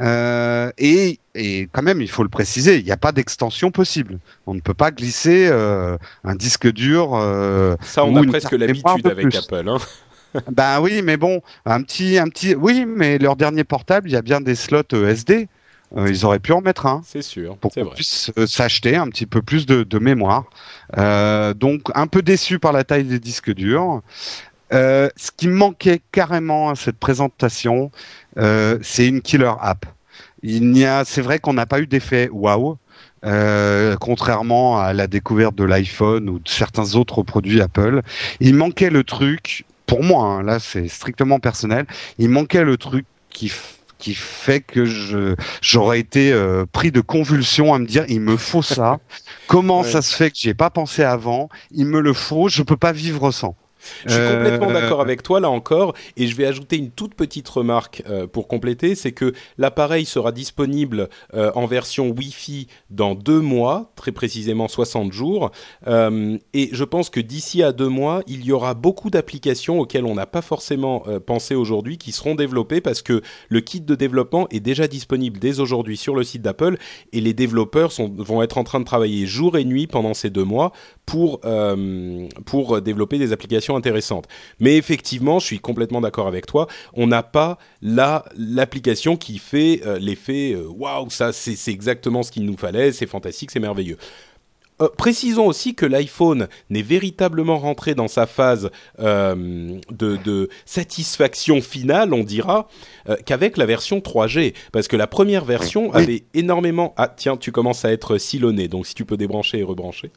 [0.00, 4.18] euh, et, et, quand même, il faut le préciser, il n'y a pas d'extension possible.
[4.46, 7.12] On ne peut pas glisser euh, un disque dur.
[7.14, 9.68] Euh, Ça, on a presque l'habitude avec Apple.
[9.68, 9.78] Hein.
[10.50, 14.16] ben oui, mais bon, un petit, un petit, oui, mais leur dernier portable, il y
[14.16, 15.48] a bien des slots SD.
[15.96, 17.02] Euh, ils auraient pu en mettre un.
[17.04, 17.56] C'est sûr.
[17.56, 20.44] Pour qu'on puisse euh, s'acheter un petit peu plus de, de mémoire.
[20.96, 24.00] Euh, donc un peu déçu par la taille des disques durs.
[24.72, 27.90] Euh, ce qui manquait carrément à cette présentation,
[28.36, 29.84] c'est une killer app.
[30.42, 32.78] Il n'y a, c'est vrai qu'on n'a pas eu d'effet waouh.
[33.24, 38.02] Euh, contrairement à la découverte de l'iPhone ou de certains autres produits Apple,
[38.40, 39.64] il manquait le truc.
[39.86, 41.86] Pour moi, hein, là, c'est strictement personnel.
[42.18, 43.52] Il manquait le truc qui
[44.02, 48.36] qui fait que je j'aurais été euh, pris de convulsions à me dire il me
[48.36, 48.98] faut ça.
[49.46, 49.90] Comment ouais.
[49.90, 51.48] ça se fait que j'y ai pas pensé avant?
[51.70, 52.48] Il me le faut.
[52.48, 53.54] Je peux pas vivre sans.
[54.06, 54.72] Je suis complètement euh...
[54.72, 58.48] d'accord avec toi là encore, et je vais ajouter une toute petite remarque euh, pour
[58.48, 64.68] compléter, c'est que l'appareil sera disponible euh, en version Wi-Fi dans deux mois, très précisément
[64.68, 65.50] 60 jours,
[65.86, 70.04] euh, et je pense que d'ici à deux mois, il y aura beaucoup d'applications auxquelles
[70.04, 73.94] on n'a pas forcément euh, pensé aujourd'hui qui seront développées parce que le kit de
[73.94, 76.76] développement est déjà disponible dès aujourd'hui sur le site d'Apple,
[77.12, 80.30] et les développeurs sont, vont être en train de travailler jour et nuit pendant ces
[80.30, 80.72] deux mois
[81.06, 84.26] pour euh, pour développer des applications intéressantes.
[84.60, 86.66] Mais effectivement, je suis complètement d'accord avec toi.
[86.94, 92.30] On n'a pas là l'application qui fait euh, l'effet waouh, wow, ça c'est exactement ce
[92.30, 93.98] qu'il nous fallait, c'est fantastique, c'est merveilleux.
[94.82, 98.70] Euh, précisons aussi que l'iPhone n'est véritablement rentré dans sa phase
[99.00, 102.68] euh, de, de, satisfaction finale, on dira,
[103.08, 104.54] euh, qu'avec la version 3G.
[104.72, 106.02] Parce que la première version oui.
[106.02, 106.94] avait énormément...
[106.96, 110.10] Ah tiens, tu commences à être silonné, donc si tu peux débrancher et rebrancher.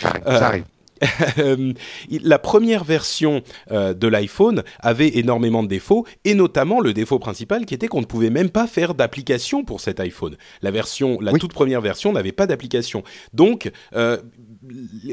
[0.00, 0.64] J'arrive.
[2.10, 7.66] la première version euh, de l'iPhone avait énormément de défauts et notamment le défaut principal
[7.66, 10.36] qui était qu'on ne pouvait même pas faire d'application pour cet iPhone.
[10.62, 11.40] La version, la oui.
[11.40, 13.02] toute première version n'avait pas d'application.
[13.32, 14.18] Donc euh,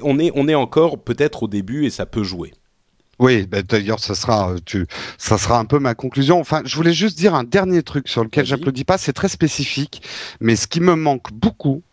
[0.02, 2.54] on est on est encore peut-être au début et ça peut jouer.
[3.20, 6.40] Oui, bah, d'ailleurs, ça sera, tu, ça sera un peu ma conclusion.
[6.40, 8.98] Enfin, je voulais juste dire un dernier truc sur lequel j'applaudis pas.
[8.98, 10.02] C'est très spécifique,
[10.42, 11.84] mais ce qui me manque beaucoup,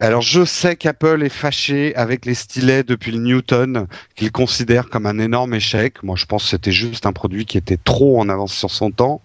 [0.00, 3.86] alors je sais qu'Apple est fâché avec les stylets depuis le Newton,
[4.16, 6.02] qu'il considère comme un énorme échec.
[6.02, 8.90] Moi je pense que c'était juste un produit qui était trop en avance sur son
[8.90, 9.20] temps.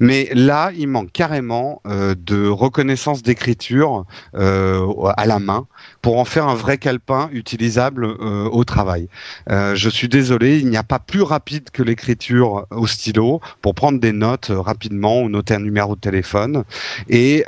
[0.00, 4.04] Mais là, il manque carrément euh, de reconnaissance d'écriture
[4.34, 5.66] euh, à la main
[6.02, 9.08] pour en faire un vrai calepin utilisable euh, au travail.
[9.48, 14.00] je suis désolé, il n'y a pas plus rapide que l'écriture au stylo pour prendre
[14.00, 16.64] des notes rapidement ou noter un numéro de téléphone.
[17.08, 17.44] Et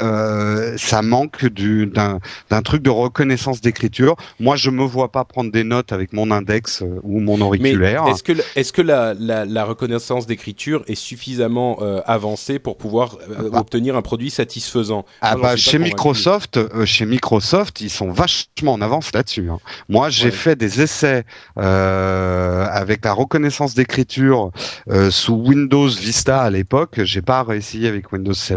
[0.76, 2.18] ça manque d'un
[2.50, 4.16] d'un truc de reconnaissance d'écriture.
[4.40, 8.06] Moi, je me vois pas prendre des notes avec mon index euh, ou mon auriculaire.
[8.06, 13.18] Est-ce que, est-ce que la, la, la reconnaissance d'écriture est suffisamment euh, avancée pour pouvoir
[13.30, 13.60] euh, bah.
[13.60, 15.04] obtenir un produit satisfaisant?
[15.20, 19.50] Ah bah, chez Microsoft, chez Microsoft, ils sont vachement en avance là-dessus.
[19.50, 19.58] Hein.
[19.88, 20.30] Moi, j'ai ouais.
[20.30, 21.24] fait des essais
[21.56, 24.50] avec la reconnaissance d'écriture
[25.10, 27.00] sous Windows Vista à l'époque.
[27.04, 28.54] J'ai pas réussi avec Windows 7.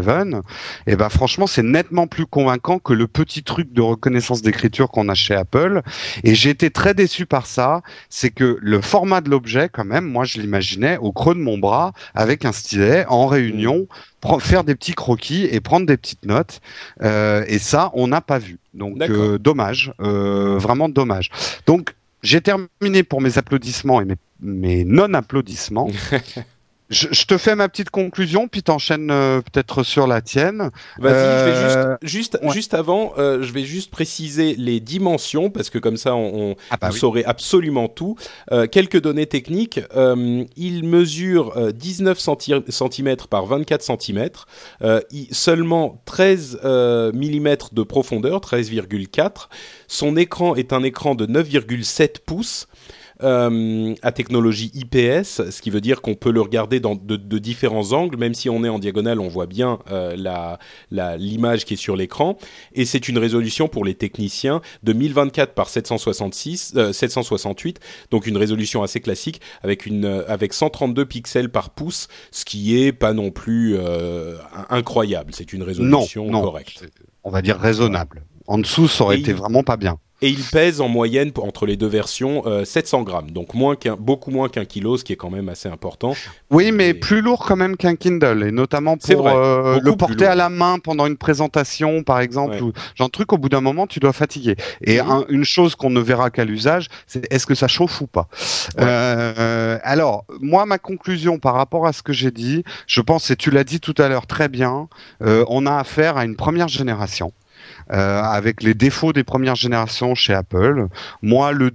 [0.86, 5.08] Et ben, franchement, c'est nettement plus convaincant que le petit truc de reconnaissance d'écriture qu'on
[5.08, 5.82] a chez Apple.
[6.24, 7.82] Et j'ai été très déçu par ça.
[8.08, 11.58] C'est que le format de l'objet, quand même, moi, je l'imaginais au creux de mon
[11.58, 13.86] bras avec un stylet en réunion,
[14.40, 16.60] faire des petits croquis et prendre des petites notes.
[17.02, 18.58] Euh, et ça, on n'a pas vu.
[18.74, 21.30] Donc, euh, dommage, euh, vraiment dommage.
[21.66, 25.90] Donc, j'ai terminé pour mes applaudissements et mes, mes non-applaudissements.
[26.90, 30.70] Je, je, te fais ma petite conclusion, puis t'enchaînes euh, peut-être sur la tienne.
[30.98, 31.38] Vas-y, euh...
[31.38, 32.52] je vais juste, juste, ouais.
[32.52, 36.56] juste avant, euh, je vais juste préciser les dimensions parce que comme ça, on, on
[36.70, 36.98] ah bah oui.
[36.98, 38.16] saurait absolument tout.
[38.52, 39.80] Euh, quelques données techniques.
[39.96, 44.28] Euh, il mesure 19 cm par 24 cm,
[45.30, 49.48] seulement 13 mm de profondeur, 13,4.
[49.88, 52.66] Son écran est un écran de 9,7 pouces
[53.22, 57.38] euh, à technologie IPS, ce qui veut dire qu'on peut le regarder dans de, de,
[57.38, 60.58] différents angles, même si on est en diagonale, on voit bien euh, la,
[60.90, 62.38] la, l'image qui est sur l'écran.
[62.74, 68.36] Et c'est une résolution pour les techniciens de 1024 par 766, euh, 768, donc une
[68.36, 73.30] résolution assez classique avec une avec 132 pixels par pouce, ce qui est pas non
[73.30, 74.36] plus euh,
[74.70, 75.32] incroyable.
[75.34, 76.86] C'est une résolution non, non, correcte.
[77.24, 78.24] On va dire raisonnable.
[78.46, 81.64] En dessous, ça aurait Et été vraiment pas bien Et il pèse en moyenne entre
[81.64, 85.30] les deux versions 700 grammes, donc moins beaucoup moins qu'un kilo, ce qui est quand
[85.30, 86.14] même assez important.
[86.50, 90.48] Oui, mais plus lourd quand même qu'un Kindle, et notamment pour le porter à la
[90.48, 92.60] main pendant une présentation, par exemple.
[92.60, 94.56] Ou, genre truc, au bout d'un moment, tu dois fatiguer.
[94.82, 94.98] Et
[95.28, 98.28] une chose qu'on ne verra qu'à l'usage, c'est est-ce que ça chauffe ou pas?
[98.76, 103.52] alors, moi, ma conclusion par rapport à ce que j'ai dit, je pense, et tu
[103.52, 104.88] l'as dit tout à l'heure très bien,
[105.20, 107.32] on a affaire à une première génération.
[107.90, 110.88] Euh, avec les défauts des premières générations chez Apple.
[111.22, 111.72] Moi, le,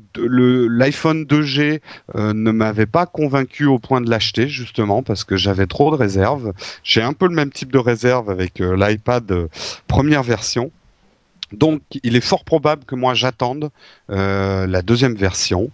[0.67, 1.79] l'iPhone 2G
[2.13, 5.95] euh, ne m'avait pas convaincu au point de l'acheter justement parce que j'avais trop de
[5.95, 6.53] réserves.
[6.83, 9.49] J'ai un peu le même type de réserve avec euh, l'iPad
[9.87, 10.71] première version.
[11.51, 13.69] Donc, il est fort probable que moi j'attende
[14.09, 15.69] la deuxième version.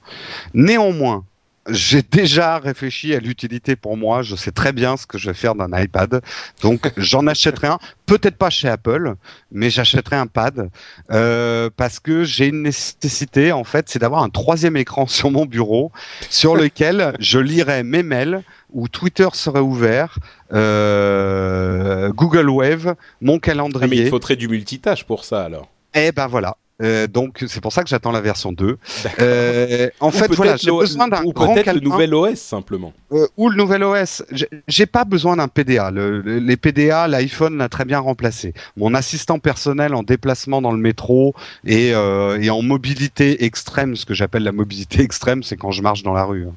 [0.53, 1.23] Néanmoins,
[1.71, 4.21] j'ai déjà réfléchi à l'utilité pour moi.
[4.21, 6.21] Je sais très bien ce que je vais faire d'un iPad.
[6.61, 7.79] Donc, j'en achèterai un.
[8.05, 9.15] Peut-être pas chez Apple,
[9.51, 10.69] mais j'achèterai un pad
[11.11, 15.45] euh, parce que j'ai une nécessité, en fait, c'est d'avoir un troisième écran sur mon
[15.45, 15.91] bureau
[16.29, 20.19] sur lequel je lirai mes mails, où Twitter serait ouvert,
[20.53, 23.85] euh, Google Wave, mon calendrier.
[23.85, 25.69] Ah, mais il faudrait du multitâche pour ça alors.
[25.95, 28.77] Eh ben voilà, euh, donc c'est pour ça que j'attends la version 2.
[29.19, 32.93] Euh, en fait, voilà, j'ai besoin d'un grand peut-être le nouvel OS simplement.
[33.11, 34.23] Euh, ou le nouvel OS.
[34.67, 35.91] J'ai pas besoin d'un PDA.
[35.91, 38.53] Le, les PDA, l'iPhone l'a très bien remplacé.
[38.77, 41.33] Mon assistant personnel en déplacement dans le métro
[41.65, 46.03] et, et en mobilité extrême, ce que j'appelle la mobilité extrême, c'est quand je marche
[46.03, 46.47] dans la rue.
[46.47, 46.53] Hein.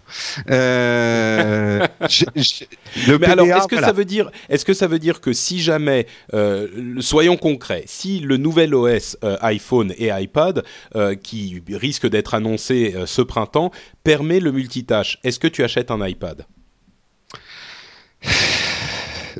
[3.06, 5.60] Le Mais alors, est-ce que ça veut dire, est-ce que ça veut dire que si
[5.60, 6.06] jamais,
[7.00, 13.06] soyons concrets, si le nouvel OS iPhone et iPad, euh, qui risque d'être annoncé euh,
[13.06, 13.70] ce printemps,
[14.04, 15.18] permet le multitâche.
[15.24, 16.46] Est-ce que tu achètes un iPad?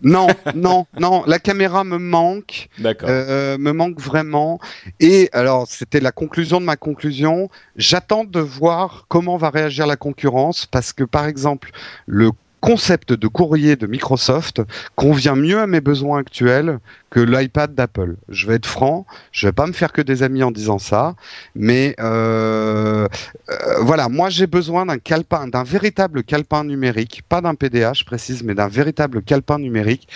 [0.02, 1.22] Non, non, non.
[1.26, 2.68] La caméra me manque.
[2.78, 3.08] D'accord.
[3.10, 4.58] Euh, me manque vraiment.
[5.00, 7.50] Et alors, c'était la conclusion de ma conclusion.
[7.76, 11.70] J'attends de voir comment va réagir la concurrence parce que, par exemple,
[12.06, 12.30] le
[12.62, 14.62] concept de courrier de Microsoft
[14.94, 16.78] convient mieux à mes besoins actuels
[17.10, 18.14] que l'iPad d'Apple.
[18.28, 21.16] Je vais être franc, je vais pas me faire que des amis en disant ça,
[21.56, 23.08] mais euh,
[23.50, 28.04] euh, voilà, moi j'ai besoin d'un calepin, d'un véritable calepin numérique, pas d'un PDA, je
[28.04, 30.08] précise, mais d'un véritable calepin numérique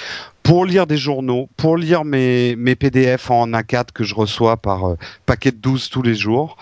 [0.45, 4.91] pour lire des journaux, pour lire mes, mes PDF en A4 que je reçois par
[4.91, 6.57] euh, paquet de 12 tous les jours,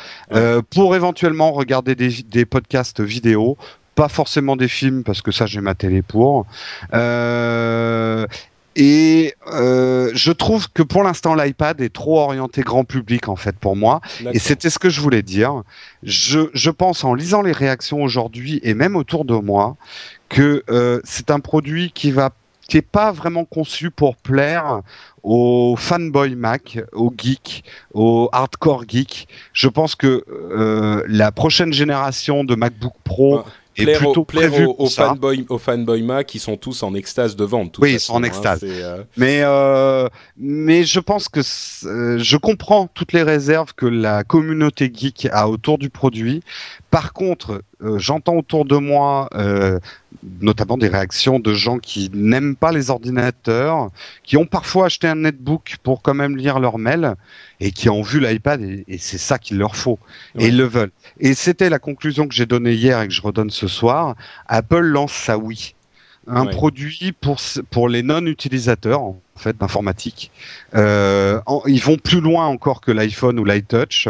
[0.71, 3.59] pour éventuellement regarder des, des podcasts vidéo,
[3.95, 6.47] pas forcément des films parce que ça j'ai ma télé pour.
[6.93, 8.27] Euh,
[8.77, 13.57] et euh, je trouve que pour l'instant l'iPad est trop orienté grand public en fait
[13.57, 14.01] pour moi.
[14.33, 15.63] Et c'était ce que je voulais dire.
[16.03, 19.77] Je, je pense en lisant les réactions aujourd'hui et même autour de moi
[20.29, 22.31] que euh, c'est un produit qui va
[22.69, 24.81] qui est pas vraiment conçu pour plaire
[25.23, 29.29] aux fanboy Mac, aux geeks, aux hardcore geeks.
[29.53, 33.45] Je pense que euh, la prochaine génération de MacBook Pro
[33.77, 37.79] et plutôt aux, aux, fanboy, aux fanboy qui sont tous en extase de vente.
[37.79, 38.61] Oui, façon, en hein, extase.
[38.65, 39.03] euh...
[39.17, 41.41] Mais euh, mais je pense que
[41.87, 46.43] euh, je comprends toutes les réserves que la communauté geek a autour du produit.
[46.91, 49.79] Par contre, euh, j'entends autour de moi euh,
[50.41, 53.91] notamment des réactions de gens qui n'aiment pas les ordinateurs,
[54.23, 57.15] qui ont parfois acheté un netbook pour quand même lire leur mail
[57.61, 59.99] et qui ont vu l'iPad et, et c'est ça qu'il leur faut
[60.39, 60.93] et ils le veulent.
[61.21, 64.17] Et c'était la conclusion que j'ai donnée hier et que je redonne ce soir.
[64.49, 65.75] Apple lance sa Wii,
[66.27, 67.39] un produit pour
[67.71, 70.31] pour les non utilisateurs en fait d'informatique.
[70.75, 74.09] Euh, ils vont plus loin encore que l'iPhone ou l'iTouch.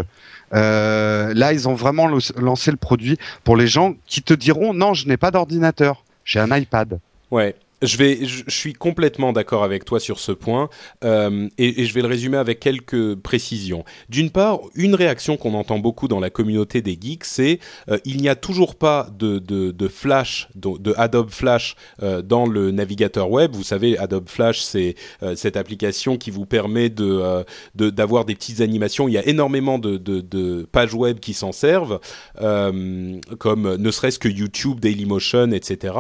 [0.52, 2.06] Euh, là, ils ont vraiment
[2.36, 6.40] lancé le produit pour les gens qui te diront non, je n'ai pas d'ordinateur, j'ai
[6.40, 6.98] un iPad.
[7.30, 7.54] Ouais.
[7.82, 10.68] Je, suis complètement d'accord avec toi sur ce point
[11.04, 13.84] euh, et, je vais le résumer avec quelques précisions.
[14.08, 17.58] D'une part, une réaction qu'on entend beaucoup dans la communauté des geeks, c'est
[17.90, 19.40] euh, il n'y a toujours pas de,
[19.88, 23.52] Flash, de, Adobe Flash euh, dans le navigateur web.
[23.54, 27.44] Vous savez, Adobe Flash, c'est euh, cette application qui vous permet de
[27.74, 29.08] d'avoir des petites animations.
[29.08, 32.00] Il y a énormément de, pages web qui s'en servent,
[32.36, 35.94] comme ne serait-ce que YouTube, Dailymotion, etc.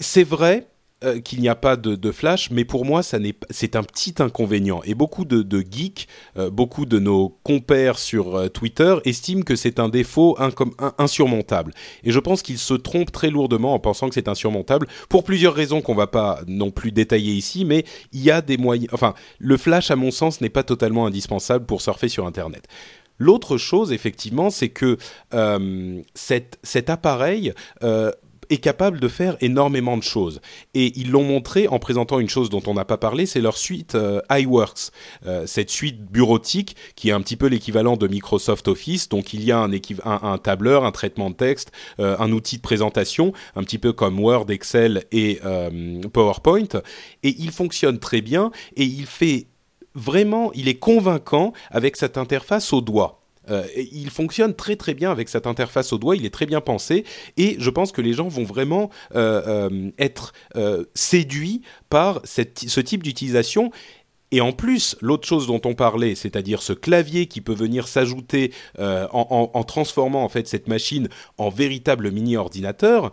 [0.00, 0.68] c'est vrai
[1.04, 4.80] euh, qu'il n'y a pas de, flash, mais pour moi, c'est un petit inconvénient.
[4.84, 9.78] Et beaucoup de, geeks, euh, beaucoup de nos compères sur euh, Twitter estiment que c'est
[9.78, 10.36] un défaut
[10.98, 11.72] insurmontable.
[12.02, 15.54] Et je pense qu'ils se trompent très lourdement en pensant que c'est insurmontable, pour plusieurs
[15.54, 18.88] raisons qu'on va pas non plus détailler ici, mais il y a des moyens...
[18.92, 22.64] Enfin, le flash, à mon sens, n'est pas totalement indispensable pour surfer sur Internet.
[23.18, 24.96] L'autre chose, effectivement, c'est que
[26.14, 27.52] cet, cet appareil
[28.50, 30.40] est capable de faire énormément de choses.
[30.74, 33.56] Et ils l'ont montré en présentant une chose dont on n'a pas parlé, c'est leur
[33.56, 34.90] suite euh, iWorks,
[35.26, 39.08] euh, cette suite bureautique qui est un petit peu l'équivalent de Microsoft Office.
[39.08, 39.70] Donc il y a un,
[40.04, 44.20] un, tableur, un traitement de texte, euh, un outil de présentation, un petit peu comme
[44.20, 45.40] Word, Excel et
[46.12, 46.82] PowerPoint.
[47.22, 49.46] Et il fonctionne très bien et il fait
[49.94, 53.17] vraiment, il est convaincant avec cette interface au doigt.
[53.50, 56.60] Euh, il fonctionne très très bien avec cette interface au doigt, il est très bien
[56.60, 57.04] pensé
[57.36, 60.32] et je pense que les gens vont vraiment euh, euh, être
[60.94, 63.70] séduits par ce type d'utilisation.
[64.30, 68.52] Et en plus, l'autre chose dont on parlait, c'est-à-dire ce clavier qui peut venir s'ajouter
[68.78, 73.10] en, en, transformant en fait cette machine en véritable mini ordinateur,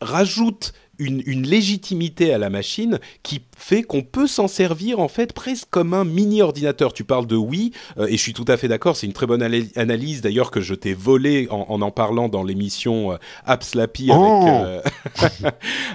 [0.00, 5.68] rajoute une, légitimité à la machine qui fait qu'on peut s'en servir en fait presque
[5.70, 6.92] comme un mini ordinateur.
[6.92, 9.26] Tu parles de oui, euh, et je suis tout à fait d'accord, c'est une très
[9.26, 14.10] bonne analyse d'ailleurs que je t'ai volé en, en, parlant dans l'émission euh, App Slappy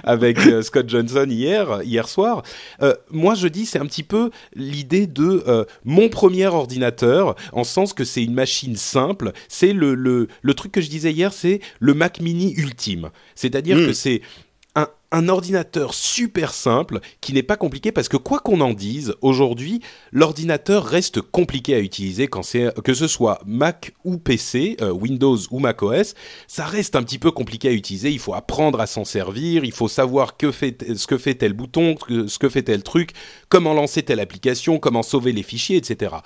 [0.04, 0.48] avec, oh.
[0.48, 2.42] euh, Scott Johnson hier, hier soir.
[3.10, 8.04] moi je dis c'est un petit peu l'idée de mon premier ordinateur, en sens que
[8.04, 11.94] c'est une machine simple, c'est le, le, le, truc que je disais hier, c'est le
[11.94, 13.10] Mac mini ultime.
[13.34, 13.86] C'est-à-dire hmm.
[13.86, 14.22] que c'est
[15.12, 19.80] un ordinateur super simple qui n'est pas compliqué parce que quoi qu'on en dise, aujourd'hui,
[20.12, 25.82] l'ordinateur reste compliqué à utiliser que ce soit Mac ou PC, euh, Windows ou Mac
[25.82, 26.14] OS,
[26.46, 28.10] ça reste un petit peu compliqué à utiliser.
[28.10, 31.54] Il faut apprendre à s'en servir, il faut savoir que fait, ce que fait tel
[31.54, 33.10] bouton, ce que fait tel truc,
[33.48, 36.16] comment lancer telle application, comment sauver les fichiers, etc.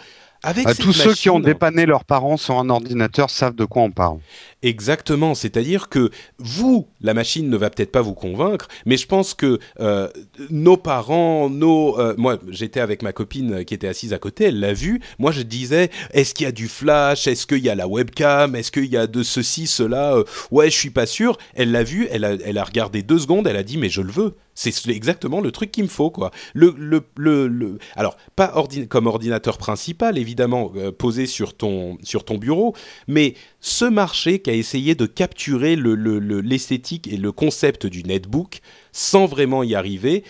[0.44, 3.82] Avec bah, tous ceux qui ont dépanné leurs parents sur un ordinateur savent de quoi
[3.82, 4.18] on parle.
[4.62, 9.32] Exactement, c'est-à-dire que vous, la machine ne va peut-être pas vous convaincre, mais je pense
[9.32, 10.08] que euh,
[10.50, 14.60] nos parents, nos, euh, moi, j'étais avec ma copine qui était assise à côté, elle
[14.60, 15.00] l'a vu.
[15.18, 18.54] Moi, je disais, est-ce qu'il y a du flash, est-ce qu'il y a la webcam,
[18.54, 20.14] est-ce qu'il y a de ceci, cela?
[20.14, 21.38] Euh, ouais, je suis pas sûr.
[21.54, 24.02] Elle l'a vu, elle a, elle a regardé deux secondes, elle a dit, mais je
[24.02, 24.34] le veux.
[24.54, 26.30] C'est exactement le truc qu'il me faut, quoi.
[27.96, 28.54] Alors pas
[28.88, 32.74] comme ordinateur principal, évidemment, posé sur ton sur ton bureau,
[33.08, 38.60] mais ce marché qui a essayé de capturer l'esthétique et le concept du netbook
[38.92, 40.24] sans vraiment y arriver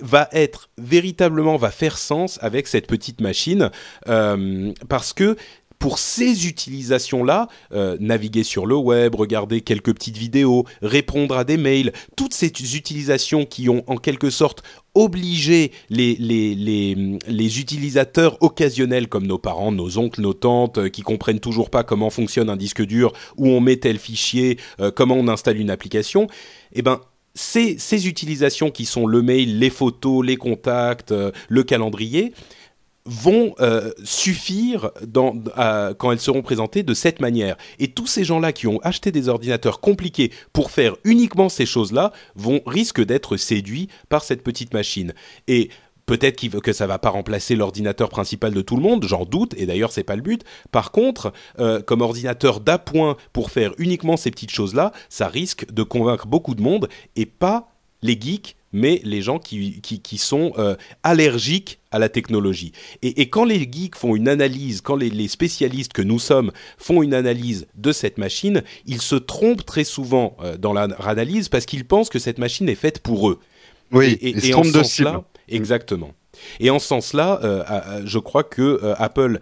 [0.00, 3.70] va être véritablement va faire sens avec cette petite machine
[4.08, 5.36] euh, parce que
[5.78, 11.56] pour ces utilisations-là, euh, naviguer sur le web, regarder quelques petites vidéos, répondre à des
[11.56, 14.62] mails, toutes ces utilisations qui ont en quelque sorte
[14.94, 20.88] obligé les, les, les, les utilisateurs occasionnels comme nos parents, nos oncles, nos tantes, euh,
[20.88, 24.90] qui comprennent toujours pas comment fonctionne un disque dur, où on met tel fichier, euh,
[24.90, 26.28] comment on installe une application,
[26.72, 27.00] eh ben
[27.34, 31.12] ces, ces utilisations qui sont le mail, les photos, les contacts,
[31.48, 32.32] le calendrier,
[33.06, 37.56] vont euh, suffire quand elles seront présentées de cette manière.
[37.78, 42.12] Et tous ces gens-là qui ont acheté des ordinateurs compliqués pour faire uniquement ces choses-là
[42.34, 45.14] vont risquent d'être séduits par cette petite machine.
[45.48, 45.70] Et
[46.06, 49.54] peut-être qu que ça va pas remplacer l'ordinateur principal de tout le monde, j'en doute,
[49.56, 50.44] et d'ailleurs c'est pas le but.
[50.70, 55.82] Par contre, euh, comme ordinateur d'appoint pour faire uniquement ces petites choses-là, ça risque de
[55.82, 57.68] convaincre beaucoup de monde et pas
[58.02, 62.72] les geeks mais les gens qui, qui, sont euh, allergiques à la technologie.
[63.02, 67.14] Et, quand les geeks font une analyse, quand les, spécialistes que nous sommes font une
[67.14, 72.08] analyse de cette machine, ils se trompent très souvent euh, dans l'analyse parce qu'ils pensent
[72.08, 73.40] que cette machine est faite pour eux.
[73.92, 75.22] Oui, et, ils se trompent de cible.
[75.48, 76.12] Exactement.
[76.60, 79.40] Et en ce sens-là, euh, je crois que Apple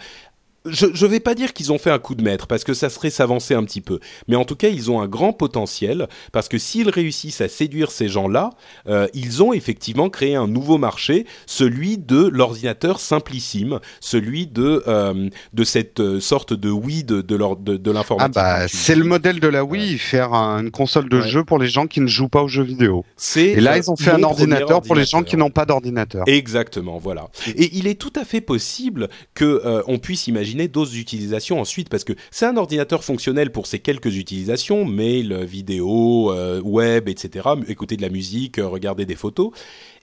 [0.66, 2.88] je ne vais pas dire qu'ils ont fait un coup de maître parce que ça
[2.88, 6.48] serait s'avancer un petit peu, mais en tout cas ils ont un grand potentiel parce
[6.48, 8.50] que s'ils réussissent à séduire ces gens-là,
[8.88, 15.28] euh, ils ont effectivement créé un nouveau marché, celui de l'ordinateur simplissime, celui de euh,
[15.52, 18.34] de cette euh, sorte de Wii de de, de l'informatique.
[18.36, 21.68] Ah bah c'est le modèle de la Wii, faire une console de jeu pour les
[21.68, 23.04] gens qui ne jouent pas aux jeux vidéo.
[23.36, 26.24] Et là ils ont fait un ordinateur, pour les gens qui n'ont pas d'ordinateur.
[26.26, 27.28] Exactement, voilà.
[27.46, 32.04] Et il est tout à fait possible que on puisse imaginer d'autres utilisations ensuite parce
[32.04, 37.48] que c'est un ordinateur fonctionnel pour ces quelques utilisations, mail, vidéo, euh, web, etc.
[37.68, 39.50] Écouter de la musique, euh, regarder des photos.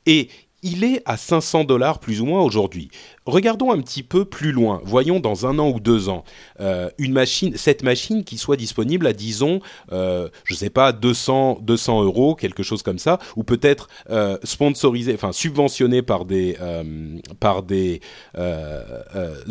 [0.05, 0.29] Et
[0.64, 2.89] il est à 500 dollars plus ou moins aujourd'hui.
[3.26, 4.82] Regardons un petit peu plus loin.
[4.84, 6.24] Voyons dans un an ou deux ans
[6.59, 9.59] euh, une machine, cette machine qui soit disponible à disons,
[9.91, 14.38] euh, je sais pas 200 200 euros, quelque chose comme ça, ou peut-être euh,
[15.14, 16.57] enfin subventionnée par des
[17.39, 18.01] par des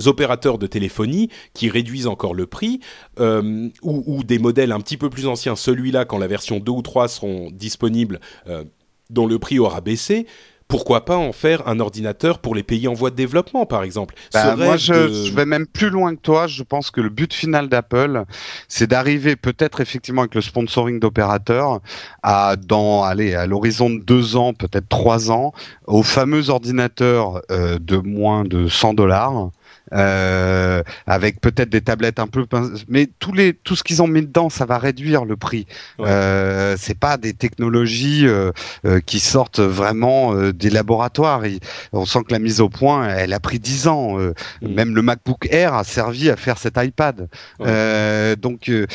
[0.07, 2.81] opérateurs de téléphonie qui réduisent encore le prix,
[3.19, 5.57] ou, ou, des modèles un petit peu plus anciens.
[5.57, 8.21] Celui-là, quand la version 2 ou 3 seront disponibles,
[9.11, 10.27] dont le prix aura baissé
[10.71, 14.15] pourquoi pas en faire un ordinateur pour les pays en voie de développement, par exemple
[14.33, 16.47] bah, Moi, je, vais même plus loin que toi.
[16.47, 18.25] Je pense que le but final d'Apple,
[18.69, 21.81] c'est d'arriver peut-être effectivement avec le sponsoring d'opérateurs
[22.23, 25.53] à dans allez à l'horizon de deux ans, peut-être trois ans,
[25.89, 29.51] au fameux ordinateur euh, de moins de 100 dollars
[29.93, 32.47] euh, avec peut-être des tablettes un peu,
[32.89, 35.67] mais tous les tout ce qu'ils ont mis dedans, ça va réduire le prix.
[36.01, 38.53] Euh, c'est pas des technologies euh,
[38.87, 41.43] euh, qui sortent vraiment euh, des laboratoires.
[41.93, 44.19] on sent que la mise au point, elle a pris dix ans.
[44.19, 44.33] Mm.
[44.63, 47.29] Même le MacBook Air a servi à faire cet iPad.
[48.41, 48.87] donc, je,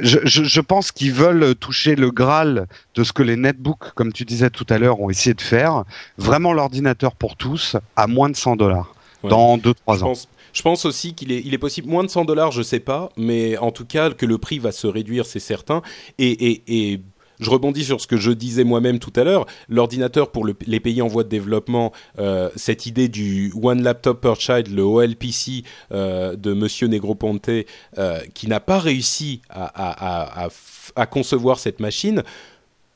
[0.00, 4.24] je, je, pense qu'ils veulent toucher le graal de ce que les netbooks, comme tu
[4.24, 5.84] disais tout à l'heure, ont essayé de faire.
[6.18, 8.91] Vraiment l'ordinateur pour tous à moins de 100 dollars
[9.28, 10.12] dans 2-3 ans.
[10.52, 13.10] je pense aussi qu'il est, il est possible, moins de 100 dollars, je sais pas,
[13.16, 15.82] mais en tout cas que le prix va se réduire, c'est certain.
[16.18, 17.00] Et, et, et
[17.42, 19.46] je rebondis sur ce que je disais moi-même tout à l'heure.
[19.68, 24.20] L'ordinateur pour le, les pays en voie de développement, euh, cette idée du One Laptop
[24.20, 27.50] per Child, le OLPC euh, de Monsieur Negroponte,
[27.98, 30.48] euh, qui n'a pas réussi à, à, à,
[30.96, 32.22] à, concevoir cette machine,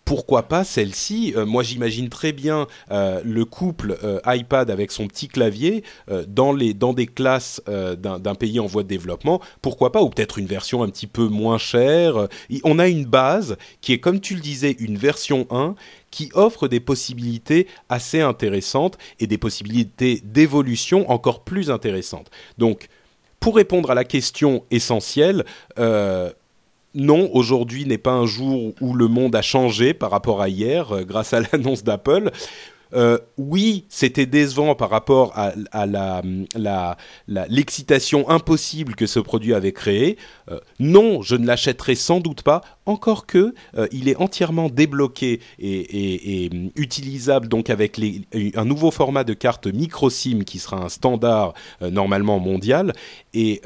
[0.07, 1.35] pourquoi pas celle-ci?
[1.37, 5.83] Euh, Moi, j'imagine très bien euh, le couple euh, iPad avec son petit clavier
[6.29, 9.41] dans les dans des classes d'un pays en voie de développement.
[9.61, 10.03] Pourquoi pas?
[10.03, 12.29] Ou peut-être une version un petit peu moins chère.
[12.63, 15.75] On a une base qui est, comme tu le disais, une version 1
[16.13, 22.31] qui offre des possibilités assez intéressantes et des possibilités d'évolution encore plus intéressantes.
[22.59, 22.89] Donc,
[23.41, 25.45] pour répondre à la question essentielle,
[26.97, 30.93] non, aujourd'hui n'est pas un jour où le monde a changé par rapport à hier
[30.93, 32.33] euh, grâce à l'annonce d'Apple.
[32.95, 35.53] Euh, oui, c'était décevant par rapport à,
[37.49, 40.17] l'excitation impossible que ce produit avait créé.
[40.51, 43.55] Euh, non, je ne l'achèterai sans doute pas, encore que
[43.91, 48.01] il est entièrement débloqué et, utilisable donc avec
[48.55, 52.93] un nouveau format de carte micro SIM qui sera un standard normalement mondial
[53.35, 53.61] et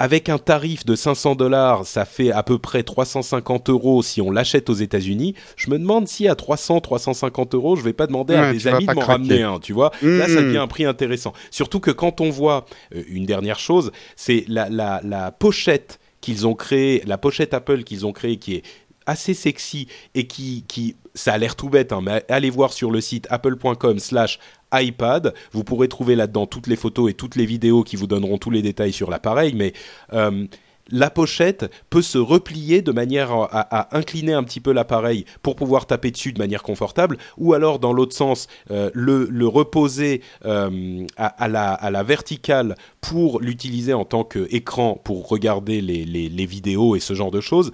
[0.00, 4.30] avec un tarif de 500 dollars, ça fait à peu près 350 euros si on
[4.30, 5.34] l'achète aux États-Unis.
[5.56, 8.86] Je me demande si à 300, 350 euros, je vais pas demander à des amis
[8.86, 9.92] de m'en ramener un, tu vois.
[10.00, 11.34] Là, ça devient un prix intéressant.
[11.50, 16.46] Surtout que quand on voit euh, une dernière chose, c'est la, la, la pochette qu'ils
[16.46, 18.62] ont créée, la pochette Apple qu'ils ont créée, qui est
[19.04, 22.90] assez sexy et qui, qui ça a l'air tout bête, hein, mais allez voir sur
[22.90, 24.38] le site apple.com/slash
[24.72, 25.34] iPad.
[25.52, 28.50] Vous pourrez trouver là-dedans toutes les photos et toutes les vidéos qui vous donneront tous
[28.50, 29.72] les détails sur l'appareil, mais
[30.12, 30.46] euh,
[30.90, 35.86] la pochette peut se replier de manière à, incliner un petit peu l'appareil pour pouvoir
[35.86, 41.48] taper dessus de manière confortable, ou alors dans l'autre sens, euh, le, reposer euh, à,
[41.48, 47.40] la, verticale pour l'utiliser en tant qu'écran pour regarder les, vidéos et ce genre de
[47.40, 47.70] choses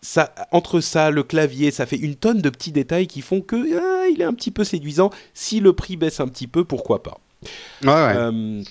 [0.00, 3.56] ça, entre ça, le clavier, ça fait une tonne de petits détails qui font que
[3.56, 5.10] ah, il est un petit peu séduisant.
[5.34, 7.18] Si le prix baisse un petit peu, pourquoi pas?
[7.82, 8.14] Ouais, ouais.
[8.16, 8.62] Euh,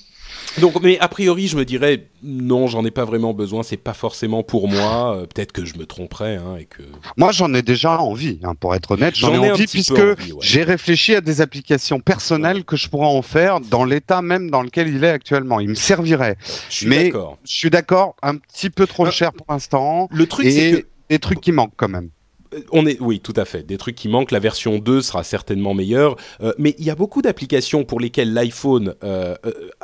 [0.59, 3.63] donc, mais a priori, je me dirais non, j'en ai pas vraiment besoin.
[3.63, 5.15] C'est pas forcément pour moi.
[5.15, 6.81] Euh, peut-être que je me tromperais hein, et que.
[7.15, 9.15] Moi, j'en ai déjà envie, hein, pour être honnête.
[9.15, 10.01] J'en ai, envie puisque
[10.41, 14.61] j'ai réfléchi à des applications personnelles que je pourrais en faire dans l'état même dans
[14.61, 15.59] lequel il est actuellement.
[15.59, 16.37] Il me servirait.
[16.69, 20.07] Je suis mais je suis d'accord, un petit peu trop euh, cher pour l'instant.
[20.11, 22.09] Le truc, c'est que des trucs qui manquent quand même.
[22.53, 23.63] Euh, on est, oui, tout à fait.
[23.63, 24.31] Des trucs qui manquent.
[24.31, 26.15] La version 2 sera certainement meilleure.
[26.41, 29.35] Euh, mais il y a beaucoup d'applications pour lesquelles l'iPhone euh,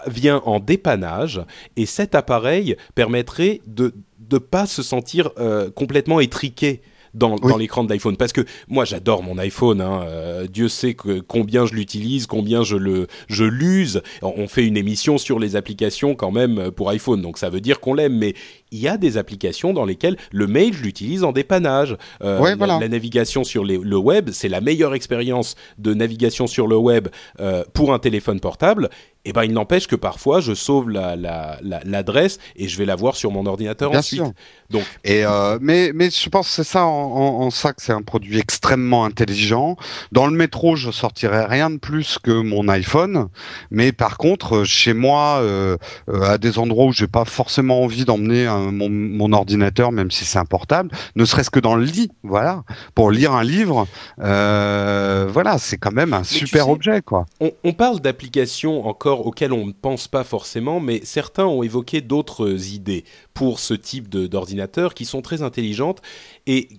[0.08, 1.42] vient en dépannage.
[1.76, 3.94] Et cet appareil permettrait de
[4.32, 5.32] ne pas se sentir
[5.76, 6.82] complètement étriqué
[7.14, 8.18] dans, dans l'écran de l'iPhone.
[8.18, 9.82] Parce que moi, j'adore mon iPhone.
[9.82, 10.04] Hein.
[10.06, 14.02] Euh, Dieu sait que, combien je l'utilise, combien je le je l'use.
[14.22, 17.80] On fait une émission sur les applications quand même pour iPhone, donc ça veut dire
[17.80, 18.18] qu'on l'aime.
[18.18, 18.34] Mais
[18.72, 21.96] il y a des applications dans lesquelles le mail, je l'utilise en dépannage.
[22.24, 26.76] Euh, la, navigation sur les, le web, c'est la meilleure expérience de navigation sur le
[26.76, 27.08] web
[27.40, 28.90] euh, pour un téléphone portable.
[29.26, 32.24] Et eh ben, il n'empêche que parfois, je sauve l'adresse la, la,
[32.58, 34.20] et je vais la voir sur mon ordinateur Bien ensuite.
[34.20, 34.34] Sûr.
[34.70, 34.84] Donc.
[35.06, 38.02] Et euh, mais mais je pense que c'est ça en, en, ça que c'est un
[38.02, 39.78] produit extrêmement intelligent.
[40.12, 43.30] Dans le métro, je sortirais rien de plus que mon iPhone,
[43.72, 45.78] mais par contre, chez moi, euh,
[46.10, 50.26] euh à des endroits où j'ai pas forcément envie d'emmener mon, mon, ordinateur, même si
[50.26, 52.64] c'est un portable, ne serait-ce que dans le lit, voilà,
[52.94, 53.88] pour lire un livre,
[54.20, 57.26] euh, voilà, c'est quand même un super objet, quoi.
[57.40, 62.02] On, on parle d'applications encore auxquels on ne pense pas forcément, mais certains ont évoqué
[62.02, 63.04] d'autres idées
[63.34, 66.02] pour ce type d'ordinateur qui sont très intelligentes.
[66.48, 66.70] Et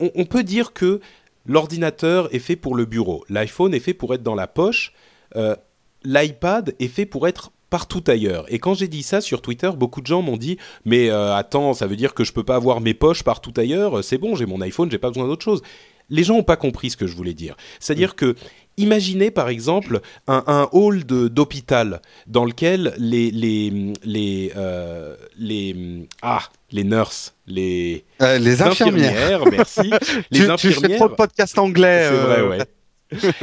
[0.00, 1.00] on, peut dire que
[1.44, 4.92] l'ordinateur est fait pour le bureau, l'iPhone est fait pour être dans la poche,
[5.34, 5.56] euh,
[6.04, 8.46] l'iPad est fait pour être partout ailleurs.
[8.52, 11.74] Et quand j'ai dit ça sur Twitter, beaucoup de gens m'ont dit mais euh, attends,
[11.74, 14.46] ça veut dire que je peux pas avoir mes poches partout ailleurs, c'est bon, j'ai
[14.46, 15.62] mon iPhone, j'ai pas besoin d'autre chose.
[16.08, 17.56] les gens n'ont pas compris ce que je voulais dire.
[17.80, 18.36] C'est-à-dire que
[18.78, 26.42] Imaginez par exemple un, un hall d'hôpital dans lequel les les les euh, les ah
[26.70, 29.90] les nurses les euh, les infirmières, merci
[30.30, 32.48] les tu, infirmières tu fais trop de podcast anglais c'est vrai euh.
[32.48, 32.58] ouais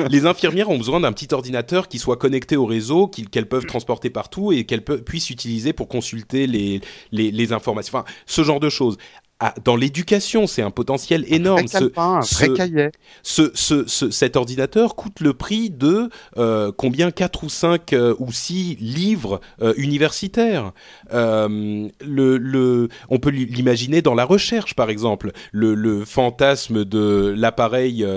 [0.09, 4.09] les infirmières ont besoin d'un petit ordinateur qui soit connecté au réseau, qu'elles peuvent transporter
[4.09, 6.81] partout et qu'elles puissent utiliser pour consulter les,
[7.11, 7.97] les, les informations.
[7.97, 8.97] Enfin, ce genre de choses.
[9.45, 11.59] Ah, dans l'éducation, c'est un potentiel énorme.
[11.59, 12.91] Un vrai calepin, un vrai cahier.
[13.23, 18.15] Ce, ce, ce, cet ordinateur coûte le prix de euh, combien 4 ou 5 euh,
[18.19, 20.71] ou 6 livres euh, universitaires.
[21.11, 21.89] Le,
[22.37, 25.33] le, on peut l'imaginer dans la recherche, par exemple.
[25.51, 28.07] Le, le fantasme de l'appareil,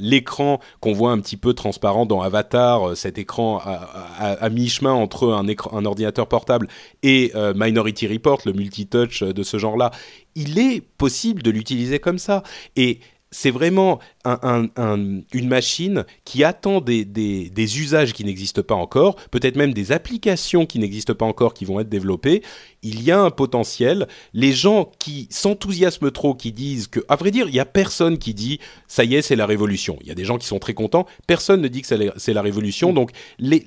[0.00, 4.92] l'écran qu'on voit un petit peu transparent dans Avatar, cet écran à, à, à mi-chemin
[4.92, 6.66] entre un, écran, un ordinateur portable
[7.04, 9.92] et Minority Report, le multitouch de ce genre-là
[10.34, 12.42] il est possible de l'utiliser comme ça.
[12.76, 13.00] Et
[13.34, 18.62] c'est vraiment un, un, un, une machine qui attend des, des, des usages qui n'existent
[18.62, 22.42] pas encore, peut-être même des applications qui n'existent pas encore qui vont être développées.
[22.82, 24.06] Il y a un potentiel.
[24.34, 28.18] Les gens qui s'enthousiasment trop, qui disent que, à vrai dire, il y a personne
[28.18, 29.96] qui dit ça y est, c'est la révolution.
[30.02, 31.06] Il y a des gens qui sont très contents.
[31.26, 32.92] Personne ne dit que c'est la révolution.
[32.92, 33.64] Donc, les,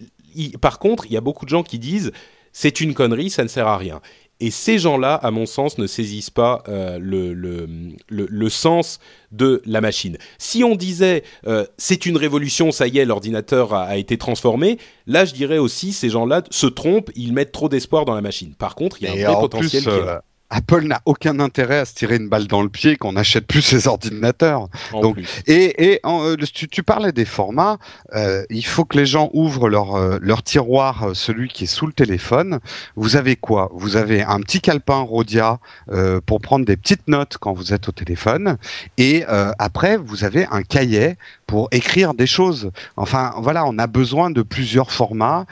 [0.62, 2.12] par contre, il y a beaucoup de gens qui disent
[2.54, 4.00] c'est une connerie, ça ne sert à rien.
[4.40, 7.68] Et ces gens-là, à mon sens, ne saisissent pas euh, le, le,
[8.10, 9.00] le, le, sens
[9.32, 10.18] de la machine.
[10.38, 14.78] Si on disait euh, c'est une révolution, ça y est, l'ordinateur a, a, été transformé,
[15.08, 18.54] là je dirais aussi ces gens-là se trompent, ils mettent trop d'espoir dans la machine.
[18.56, 20.22] Par contre, il y a un vrai potentiel plus, qui est là.
[20.50, 23.62] Apple n'a aucun intérêt à se tirer une balle dans le pied qu'on n'achète plus
[23.62, 24.68] ses ordinateurs.
[24.94, 25.28] En Donc, plus.
[25.48, 27.78] et, et en, euh, tu, tu, parlais des formats.
[28.14, 31.88] Euh, il faut que les gens ouvrent leur, euh, leur tiroir, celui qui est sous
[31.88, 32.60] le téléphone.
[32.96, 33.72] Vous avez quoi?
[33.74, 35.60] Vous avez un petit calepin Rhodia
[35.92, 38.58] euh, pour prendre des petites notes quand vous êtes au téléphone.
[38.98, 41.16] Et euh, après, vous avez un cahier
[41.48, 42.72] pour écrire des choses.
[42.98, 45.46] Enfin, voilà, on a besoin de plusieurs formats.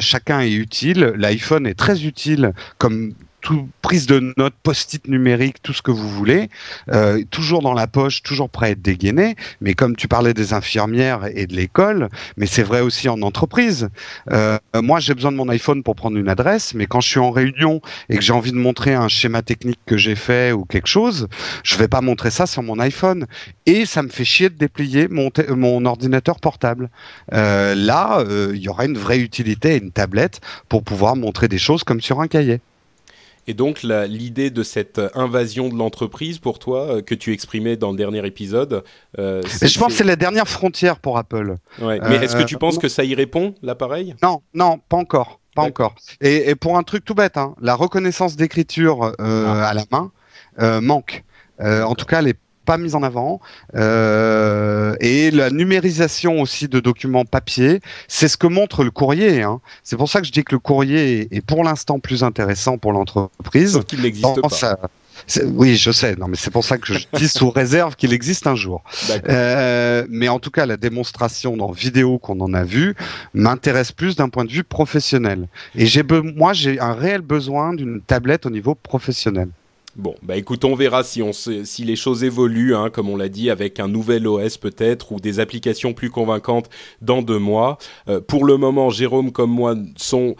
[0.00, 1.12] Chacun est utile.
[1.16, 6.08] L'iPhone est très utile comme tout, prise de notes, post-it numérique, tout ce que vous
[6.08, 6.48] voulez,
[6.90, 9.36] euh, toujours dans la poche, toujours prêt à être dégainé.
[9.60, 13.88] Mais comme tu parlais des infirmières et de l'école, mais c'est vrai aussi en entreprise.
[14.30, 17.20] Euh, moi, j'ai besoin de mon iPhone pour prendre une adresse, mais quand je suis
[17.20, 20.64] en réunion et que j'ai envie de montrer un schéma technique que j'ai fait ou
[20.64, 21.28] quelque chose,
[21.64, 23.26] je vais pas montrer ça sur mon iPhone.
[23.66, 26.90] Et ça me fait chier de déplier mon, mon ordinateur portable.
[27.32, 31.84] Euh, là, il y aura une vraie utilité une tablette pour pouvoir montrer des choses
[31.84, 32.60] comme sur un cahier.
[33.50, 37.90] Et donc l'idée de cette invasion de l'entreprise pour toi euh, que tu exprimais dans
[37.90, 38.84] le dernier épisode.
[39.18, 41.56] Euh, je pense que c'est la dernière frontière pour Apple.
[41.80, 41.98] Ouais.
[41.98, 44.14] Mais euh, est-ce que tu penses que ça y répond l'appareil?
[44.22, 45.96] Non, non, pas encore, pas encore.
[46.20, 49.68] Et, et, pour un truc tout bête, hein, la reconnaissance d'écriture ah.
[49.68, 50.12] à la main
[50.80, 51.24] manque.
[51.58, 52.38] en tout cas, est
[52.70, 53.40] pas mise en avant
[53.74, 59.60] euh, et la numérisation aussi de documents papier c'est ce que montre le courrier hein.
[59.82, 62.92] c'est pour ça que je dis que le courrier est, pour l'instant plus intéressant pour
[62.92, 64.48] l'entreprise sauf qu'il n'existe pas
[65.26, 66.16] ça, oui, je sais.
[66.16, 68.82] Non, mais c'est pour ça que je dis sous réserve qu'il existe un jour.
[69.28, 72.94] Euh, mais en tout cas, la démonstration dans vidéo qu'on en a vu
[73.34, 75.46] m'intéresse plus d'un point de vue professionnel.
[75.74, 79.50] Et j'ai, moi, j'ai un réel besoin d'une tablette au niveau professionnel.
[79.96, 83.16] Bon, bah écoute, on verra si, on se, si les choses évoluent, hein, comme on
[83.16, 86.70] l'a dit, avec un nouvel OS peut-être, ou des applications plus convaincantes
[87.02, 87.76] dans deux mois.
[88.08, 90.36] Euh, pour le moment, Jérôme comme moi sont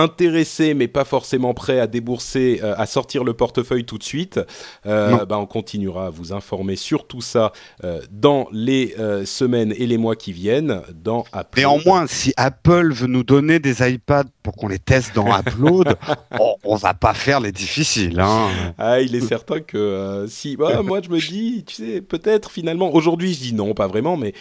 [0.00, 4.40] intéressés mais pas forcément prêts à débourser, euh, à sortir le portefeuille tout de suite,
[4.86, 7.52] euh, bah, on continuera à vous informer sur tout ça
[7.84, 11.24] euh, dans les euh, semaines et les mois qui viennent dans.
[11.56, 15.96] Néanmoins, si Apple veut nous donner des iPads pour qu'on les teste dans Upload,
[16.38, 18.20] on, on, va pas faire les difficiles.
[18.20, 18.48] Hein.
[18.78, 22.94] Ah, il est certain que si, bah, moi je me dis, tu sais, peut-être finalement,
[22.94, 24.32] aujourd'hui je dis non, pas vraiment, mais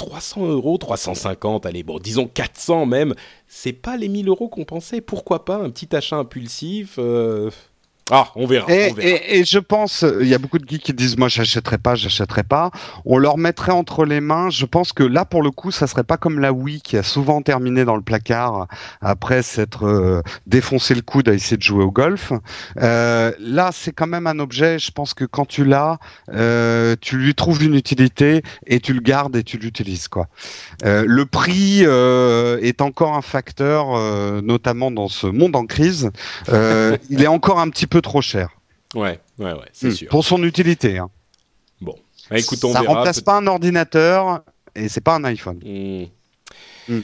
[0.00, 3.14] 300 euros, 350, allez, bon, disons 400 même,
[3.46, 5.02] c'est pas les 1000 euros qu'on pensait.
[5.02, 7.50] Pourquoi pas un petit achat impulsif euh...
[8.10, 8.70] Ah, on verra.
[8.70, 9.08] Et, on verra.
[9.08, 11.94] et, et je pense, il y a beaucoup de geeks qui disent moi j'achèterai pas,
[11.94, 12.70] j'achèterai pas.
[13.04, 14.50] On leur mettrait entre les mains.
[14.50, 17.02] Je pense que là pour le coup, ça serait pas comme la Wii qui a
[17.02, 18.66] souvent terminé dans le placard
[19.00, 22.32] après s'être euh, défoncé le coude à essayer de jouer au golf.
[22.78, 24.78] Euh, là, c'est quand même un objet.
[24.78, 25.98] Je pense que quand tu l'as,
[26.32, 30.28] euh, tu lui trouves une utilité et tu le gardes et tu l'utilises quoi.
[30.82, 36.10] Le prix est encore un facteur, notamment dans ce monde en crise.
[36.48, 38.50] il est encore un petit peu trop cher.
[38.94, 40.08] Ouais, ouais, ouais, c'est mmh, sûr.
[40.08, 40.98] Pour son utilité.
[40.98, 41.10] Hein.
[41.80, 41.96] Bon,
[42.28, 42.94] bah, écoute, on ça verra.
[42.94, 44.42] remplace pas un ordinateur
[44.74, 45.60] et c'est pas un iPhone.
[45.64, 46.06] Mmh.
[46.88, 47.00] Mmh.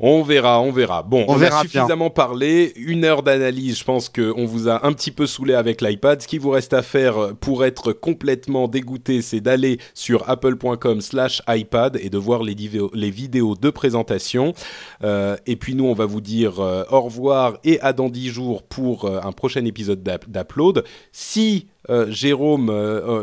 [0.00, 1.02] On verra, on verra.
[1.02, 3.78] Bon, on, a suffisamment parlé, une heure d'analyse.
[3.78, 6.22] Je pense qu'on vous a un petit peu saoulé avec l'iPad.
[6.22, 12.10] Ce qui vous reste à faire pour être complètement dégoûté, c'est d'aller sur apple.com/iPad et
[12.10, 12.54] de voir les,
[12.94, 14.54] les, vidéos de présentation.
[15.02, 18.28] Euh, et puis nous, on va vous dire euh, au revoir et à dans dix
[18.28, 20.84] jours pour euh, un prochain épisode d'Upload.
[21.10, 21.66] Si
[22.08, 22.70] Jérôme,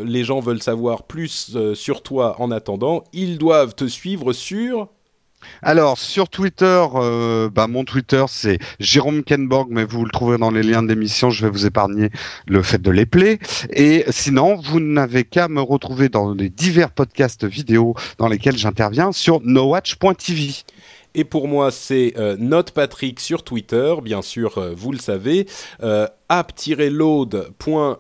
[0.04, 4.90] les gens veulent savoir plus sur toi en attendant, ils doivent te suivre sur
[5.62, 10.52] alors sur Twitter, euh, bah, mon Twitter c'est Jérôme Kenborg, mais vous le trouverez dans
[10.52, 11.30] les liens d'émission.
[11.30, 12.10] Je vais vous épargner
[12.48, 13.40] le fait de les player.
[13.72, 19.12] Et sinon, vous n'avez qu'à me retrouver dans les divers podcasts vidéo dans lesquels j'interviens
[19.12, 20.54] sur nowatch.tv.
[21.16, 25.48] Et pour moi, c'est euh, NotePatrick sur Twitter, bien sûr, euh, vous le savez.
[25.82, 27.96] Euh, app-load.com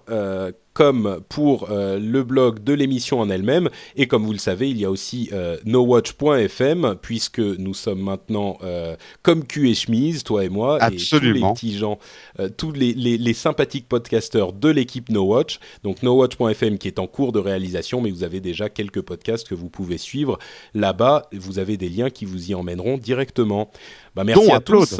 [0.75, 3.69] comme pour euh, le blog de l'émission en elle-même.
[3.95, 8.57] Et comme vous le savez, il y a aussi euh, nowatch.fm, puisque nous sommes maintenant
[8.61, 11.97] euh, comme cul et chemise, toi et moi, et tous les petits gens,
[12.57, 15.61] tous les, les, les, sympathiques podcasteurs de l'équipe NoWatch.
[15.83, 19.55] Donc nowatch.fm qui est en cours de réalisation, mais vous avez déjà quelques podcasts que
[19.55, 20.37] vous pouvez suivre
[20.73, 21.29] là-bas.
[21.31, 23.71] Vous avez des liens qui vous y emmèneront directement.
[24.13, 24.99] Bah, merci à tous.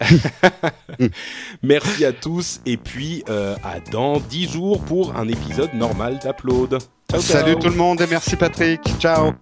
[1.62, 6.78] Merci à tous et puis euh, à dans 10 jours pour un épisode normal d'Upload.
[7.18, 8.80] Salut tout le monde et merci Patrick.
[8.98, 9.32] Ciao.